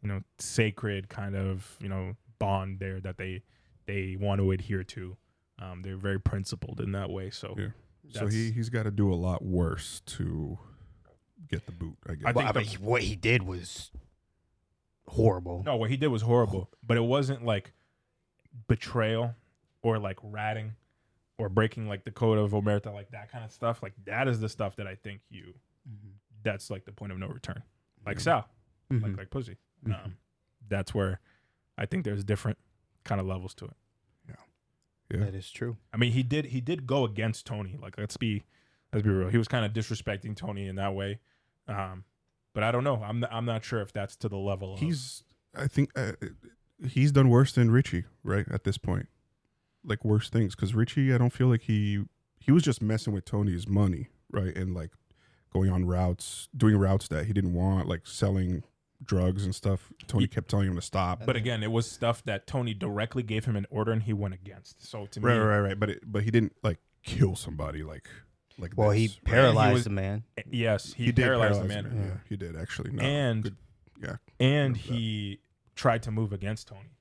you 0.05 0.13
know 0.13 0.21
sacred 0.37 1.09
kind 1.09 1.35
of 1.35 1.75
you 1.81 1.89
know 1.89 2.13
bond 2.37 2.77
there 2.79 2.99
that 3.01 3.17
they 3.17 3.41
they 3.87 4.15
want 4.19 4.39
to 4.39 4.51
adhere 4.51 4.83
to. 4.83 5.17
Um, 5.57 5.81
they're 5.81 5.97
very 5.97 6.19
principled 6.19 6.79
in 6.79 6.91
that 6.91 7.09
way. 7.09 7.31
So 7.31 7.55
Yeah. 7.57 7.69
So 8.11 8.27
he 8.27 8.51
he's 8.51 8.69
got 8.69 8.83
to 8.83 8.91
do 8.91 9.11
a 9.11 9.15
lot 9.15 9.43
worse 9.43 10.01
to 10.17 10.59
get 11.49 11.65
the 11.65 11.71
boot. 11.71 11.97
I 12.07 12.13
guess. 12.13 12.23
I 12.27 12.31
Well, 12.33 12.45
think 12.45 12.49
I 12.57 12.61
the- 12.61 12.67
mean, 12.77 12.85
what 12.87 13.01
he 13.01 13.15
did 13.15 13.41
was 13.43 13.91
horrible. 15.07 15.63
no, 15.65 15.75
what 15.75 15.89
he 15.89 15.97
did 15.97 16.07
was 16.09 16.21
horrible, 16.21 16.69
but 16.85 16.97
it 16.97 17.03
wasn't 17.03 17.43
like 17.43 17.73
betrayal 18.67 19.33
or 19.81 19.97
like 19.97 20.19
ratting 20.21 20.73
or 21.37 21.49
breaking 21.49 21.87
like 21.87 22.03
the 22.05 22.11
code 22.11 22.37
of 22.37 22.51
Omerta, 22.51 22.93
like 22.93 23.09
that 23.11 23.31
kind 23.31 23.43
of 23.43 23.51
stuff. 23.51 23.81
Like 23.81 23.93
that 24.05 24.27
is 24.27 24.39
the 24.39 24.49
stuff 24.49 24.75
that 24.75 24.85
I 24.87 24.95
think 24.95 25.21
you 25.29 25.55
that's 26.43 26.69
like 26.69 26.85
the 26.85 26.91
point 26.91 27.11
of 27.11 27.17
no 27.17 27.27
return. 27.27 27.63
Like 28.05 28.17
Yeah. 28.17 28.21
Sal, 28.23 28.49
Mhm. 28.91 29.01
like 29.03 29.17
like 29.17 29.29
pussy. 29.31 29.57
Mhm. 29.85 30.05
Um, 30.05 30.17
that's 30.67 30.93
where 30.93 31.19
I 31.77 31.85
think 31.85 32.05
there's 32.05 32.23
different 32.23 32.57
kind 33.03 33.21
of 33.21 33.27
levels 33.27 33.53
to 33.55 33.65
it. 33.65 33.77
Yeah. 35.11 35.19
That 35.19 35.35
is 35.35 35.51
true. 35.51 35.77
I 35.93 35.97
mean, 35.97 36.13
he 36.13 36.23
did 36.23 36.45
he 36.45 36.61
did 36.61 36.87
go 36.87 37.05
against 37.05 37.45
Tony. 37.45 37.77
Like 37.79 37.95
let's 37.97 38.17
be 38.17 38.43
let's 38.91 39.03
be 39.05 39.11
real. 39.11 39.29
He 39.29 39.37
was 39.37 39.47
kind 39.47 39.63
of 39.63 39.71
disrespecting 39.71 40.35
Tony 40.35 40.67
in 40.67 40.77
that 40.77 40.95
way. 40.95 41.19
Um, 41.67 42.05
but 42.53 42.63
I 42.63 42.71
don't 42.71 42.83
know. 42.83 43.03
I'm 43.03 43.19
not, 43.19 43.31
I'm 43.31 43.45
not 43.45 43.63
sure 43.63 43.81
if 43.81 43.93
that's 43.93 44.15
to 44.17 44.29
the 44.29 44.37
level. 44.37 44.73
Of, 44.73 44.79
He's 44.79 45.23
I 45.55 45.67
think 45.67 45.91
uh, 45.95 46.13
he's 46.87 47.11
done 47.11 47.29
worse 47.29 47.51
than 47.51 47.69
Richie, 47.69 48.05
right? 48.23 48.47
At 48.49 48.63
this 48.63 48.77
point, 48.79 49.07
like 49.83 50.03
worse 50.03 50.29
things 50.29 50.55
because 50.55 50.73
Richie, 50.73 51.13
I 51.13 51.19
don't 51.19 51.33
feel 51.33 51.47
like 51.47 51.61
he 51.61 52.05
he 52.39 52.51
was 52.51 52.63
just 52.63 52.81
messing 52.81 53.13
with 53.13 53.25
Tony's 53.25 53.67
money, 53.67 54.07
right? 54.31 54.55
And 54.57 54.73
like 54.73 54.91
going 55.53 55.69
on 55.69 55.85
routes, 55.85 56.49
doing 56.57 56.77
routes 56.77 57.07
that 57.09 57.25
he 57.25 57.33
didn't 57.33 57.53
want, 57.53 57.87
like 57.87 58.07
selling 58.07 58.63
drugs 59.05 59.45
and 59.45 59.53
stuff. 59.55 59.91
Tony 60.07 60.23
He- 60.23 60.27
kept 60.27 60.49
telling 60.49 60.67
him 60.67 60.75
to 60.75 60.81
stop. 60.81 61.25
but 61.25 61.35
again, 61.35 61.63
it 61.63 61.71
was 61.71 61.89
stuff 61.89 62.23
that 62.25 62.47
Tony 62.47 62.73
directly 62.73 63.23
gave 63.23 63.45
him 63.45 63.55
an 63.55 63.65
order 63.69 63.91
and 63.91 64.03
he 64.03 64.13
went 64.13 64.33
against. 64.33 64.85
So 64.85 65.05
to 65.07 65.19
Right, 65.19 65.33
me, 65.35 65.39
right, 65.39 65.59
right. 65.59 65.79
But 65.79 65.89
it, 65.91 66.03
but 66.05 66.23
he 66.23 66.31
didn't 66.31 66.53
like 66.63 66.79
kill 67.03 67.35
somebody 67.35 67.83
like 67.83 68.07
like. 68.57 68.73
Well, 68.75 68.89
this, 68.89 68.97
he 68.99 69.07
right? 69.07 69.23
paralyzed 69.25 69.73
was- 69.73 69.83
the 69.85 69.89
man. 69.91 70.23
yes, 70.49 70.93
he, 70.93 71.05
did 71.11 71.17
paralyzed 71.17 71.61
the 71.61 71.65
man, 71.65 71.91
Yeah. 71.95 72.05
Yeah. 72.05 72.17
he 72.29 72.35
did 72.37 72.55
actually. 72.55 72.91
No, 72.91 73.03
and 73.03 73.43
good. 73.43 73.55
yeah. 74.01 74.15
and 74.39 74.75
remember 74.75 74.77
that. 74.79 74.93
he 74.95 75.39
tried 75.75 76.03
to 76.03 76.11
move 76.11 76.31
against 76.33 76.67
Tony. 76.67 76.91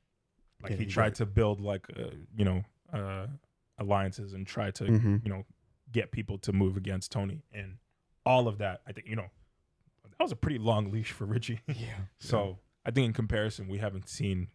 Like 0.63 0.71
Yeah, 0.73 0.77
he 0.79 0.85
he- 0.85 0.91
tried 0.91 1.05
right. 1.05 1.15
to 1.17 1.27
build 1.27 1.61
like 1.61 1.87
uh, 1.99 2.11
you 2.37 2.45
know 2.45 2.65
uh, 2.93 3.27
alliances 3.79 4.33
and 4.35 4.47
try 4.47 4.71
to 4.73 4.85
Mhm. 4.85 5.25
you 5.25 5.31
know 5.31 5.45
get 5.93 6.11
people 6.11 6.39
to 6.39 6.53
move 6.53 6.77
against 6.77 7.13
Tony 7.13 7.43
and 7.53 7.77
all 8.27 8.49
of 8.49 8.59
that. 8.59 8.81
I 8.87 8.93
think 8.93 9.07
you 9.07 9.15
know 9.17 9.23
that 9.23 9.31
was 10.25 10.33
a 10.33 10.37
pretty 10.37 10.59
long 10.59 10.91
leash 10.91 11.13
for 11.13 11.25
Richie. 11.25 11.61
Yeah. 11.69 11.95
so 12.19 12.59
I 12.85 12.91
think 12.91 13.07
in 13.07 13.13
comparison, 13.13 13.69
we 13.69 13.79
haven't 13.79 14.09
seen. 14.09 14.49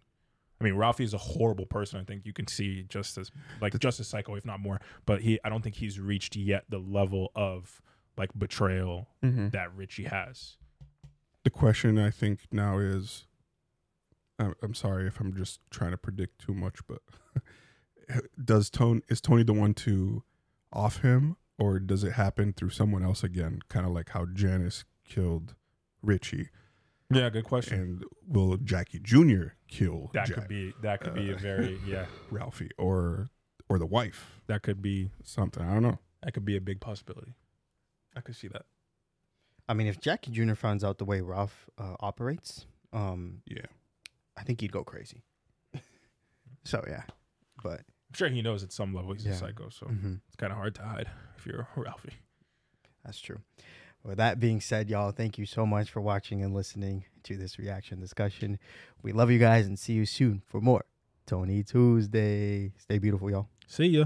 I 0.62 0.66
mean, 0.66 0.74
Ralphie 0.76 1.06
is 1.06 1.14
a 1.14 1.18
horrible 1.18 1.66
person. 1.66 2.02
I 2.02 2.04
think 2.04 2.26
you 2.26 2.34
can 2.34 2.46
see 2.48 2.84
just 2.90 3.18
as 3.18 3.32
like 3.62 3.78
just 3.80 4.00
as 4.02 4.08
psycho, 4.08 4.36
if 4.36 4.46
not 4.46 4.60
more. 4.60 4.82
But 5.06 5.22
he, 5.22 5.40
I 5.44 5.50
don't 5.50 5.62
think 5.64 5.76
he's 5.76 6.00
reached 6.00 6.36
yet 6.36 6.66
the 6.70 6.80
level 6.80 7.32
of 7.34 7.82
like 8.18 8.32
betrayal 8.38 9.08
Mhm. 9.24 9.52
that 9.52 9.74
Richie 9.76 10.04
has. 10.06 10.58
the 11.46 11.50
question 11.50 11.98
I 11.98 12.10
think 12.12 12.42
now 12.52 12.78
is 12.80 13.26
I'm, 14.38 14.54
I'm 14.62 14.74
sorry 14.74 15.08
if 15.08 15.20
I'm 15.22 15.34
just 15.34 15.62
trying 15.72 15.92
to 15.92 15.98
predict 15.98 16.40
too 16.46 16.54
much, 16.54 16.80
but 16.88 17.02
does 18.44 18.70
Tony 18.70 19.02
is 19.08 19.22
Tony 19.22 19.44
the 19.44 19.54
one 19.54 19.74
to 19.76 20.24
off 20.74 21.02
him 21.02 21.38
or 21.58 21.80
does 21.80 22.04
it 22.04 22.14
happen 22.14 22.52
through 22.54 22.70
someone 22.72 23.04
else 23.04 23.24
again? 23.24 23.60
Kind 23.70 23.86
of 23.86 23.92
like 23.94 24.10
how 24.10 24.26
Janice 24.26 24.84
killed 25.08 25.56
Richie 26.02 26.50
Yeah, 27.12 27.30
good 27.30 27.46
question. 27.46 27.80
and 27.80 28.04
will 28.28 28.58
Jackie 28.58 29.00
Jr. 29.00 29.50
kill 29.68 30.10
that 30.14 30.28
Jack- 30.28 30.36
could 30.38 30.48
be 30.48 30.74
that 30.82 31.02
could 31.02 31.14
be 31.14 31.32
a 31.32 31.36
uh, 31.36 31.40
very 31.40 31.80
yeah. 31.86 32.06
Ralphie 32.32 32.72
or 32.78 33.28
or 33.70 33.78
the 33.80 33.86
wife? 33.86 34.42
That 34.48 34.62
could 34.64 34.82
be 34.82 35.12
Something. 35.24 35.64
I 35.64 35.74
don't 35.74 35.84
know. 35.84 36.00
that 36.24 36.34
could 36.34 36.46
be 36.46 36.56
a 36.58 36.62
big 36.62 36.80
possibility. 36.80 37.34
I 38.16 38.22
could 38.22 38.36
see 38.36 38.48
that. 38.50 38.66
I 39.68 39.74
mean, 39.76 39.86
if 39.88 40.00
Jackie 40.02 40.32
Jr. 40.32 40.56
finds 40.56 40.84
out 40.84 40.98
the 40.98 41.06
way 41.06 41.22
Ralph 41.22 41.70
uh, 41.78 41.96
operates, 42.00 42.66
um, 42.92 43.42
Yeah. 43.46 43.66
I 44.36 44.44
think 44.44 44.62
he'd 44.62 44.72
go 44.72 44.84
crazy. 44.84 45.22
so 46.64 46.84
yeah, 46.88 47.04
but 47.64 47.82
I'm 47.82 48.16
sure 48.16 48.30
he 48.30 48.42
knows 48.42 48.64
at 48.64 48.72
some 48.72 48.94
level 48.96 49.14
he's 49.14 49.26
Yeah. 49.26 49.34
a 49.34 49.36
psycho, 49.36 49.70
so 49.70 49.86
mhm, 49.86 50.22
it's 50.28 50.36
kind 50.36 50.52
of 50.52 50.58
hard 50.58 50.74
to 50.76 50.82
hide 50.82 51.10
if 51.38 51.46
you're 51.46 51.68
Ralphie. 51.76 52.14
that's 53.06 53.20
true. 53.20 53.40
With 54.04 54.18
that 54.18 54.40
being 54.40 54.62
said, 54.62 54.90
y'all, 54.90 55.12
thank 55.12 55.38
you 55.38 55.46
so 55.46 55.66
much 55.66 55.92
for 55.92 56.02
watching 56.02 56.42
and 56.42 56.54
listening 56.54 57.06
to 57.24 57.36
this 57.36 57.60
reaction 57.60 58.00
discussion. 58.00 58.58
We 59.02 59.12
love 59.12 59.30
you 59.30 59.40
guys 59.40 59.68
and 59.68 59.78
see 59.78 59.94
you 59.94 60.06
soon 60.06 60.42
for 60.46 60.62
more 60.62 60.86
Tony 61.26 61.64
Tuesday. 61.64 62.72
Stay 62.78 62.98
beautiful, 62.98 63.30
y'all. 63.30 63.50
See 63.68 63.88
ya. 63.88 64.06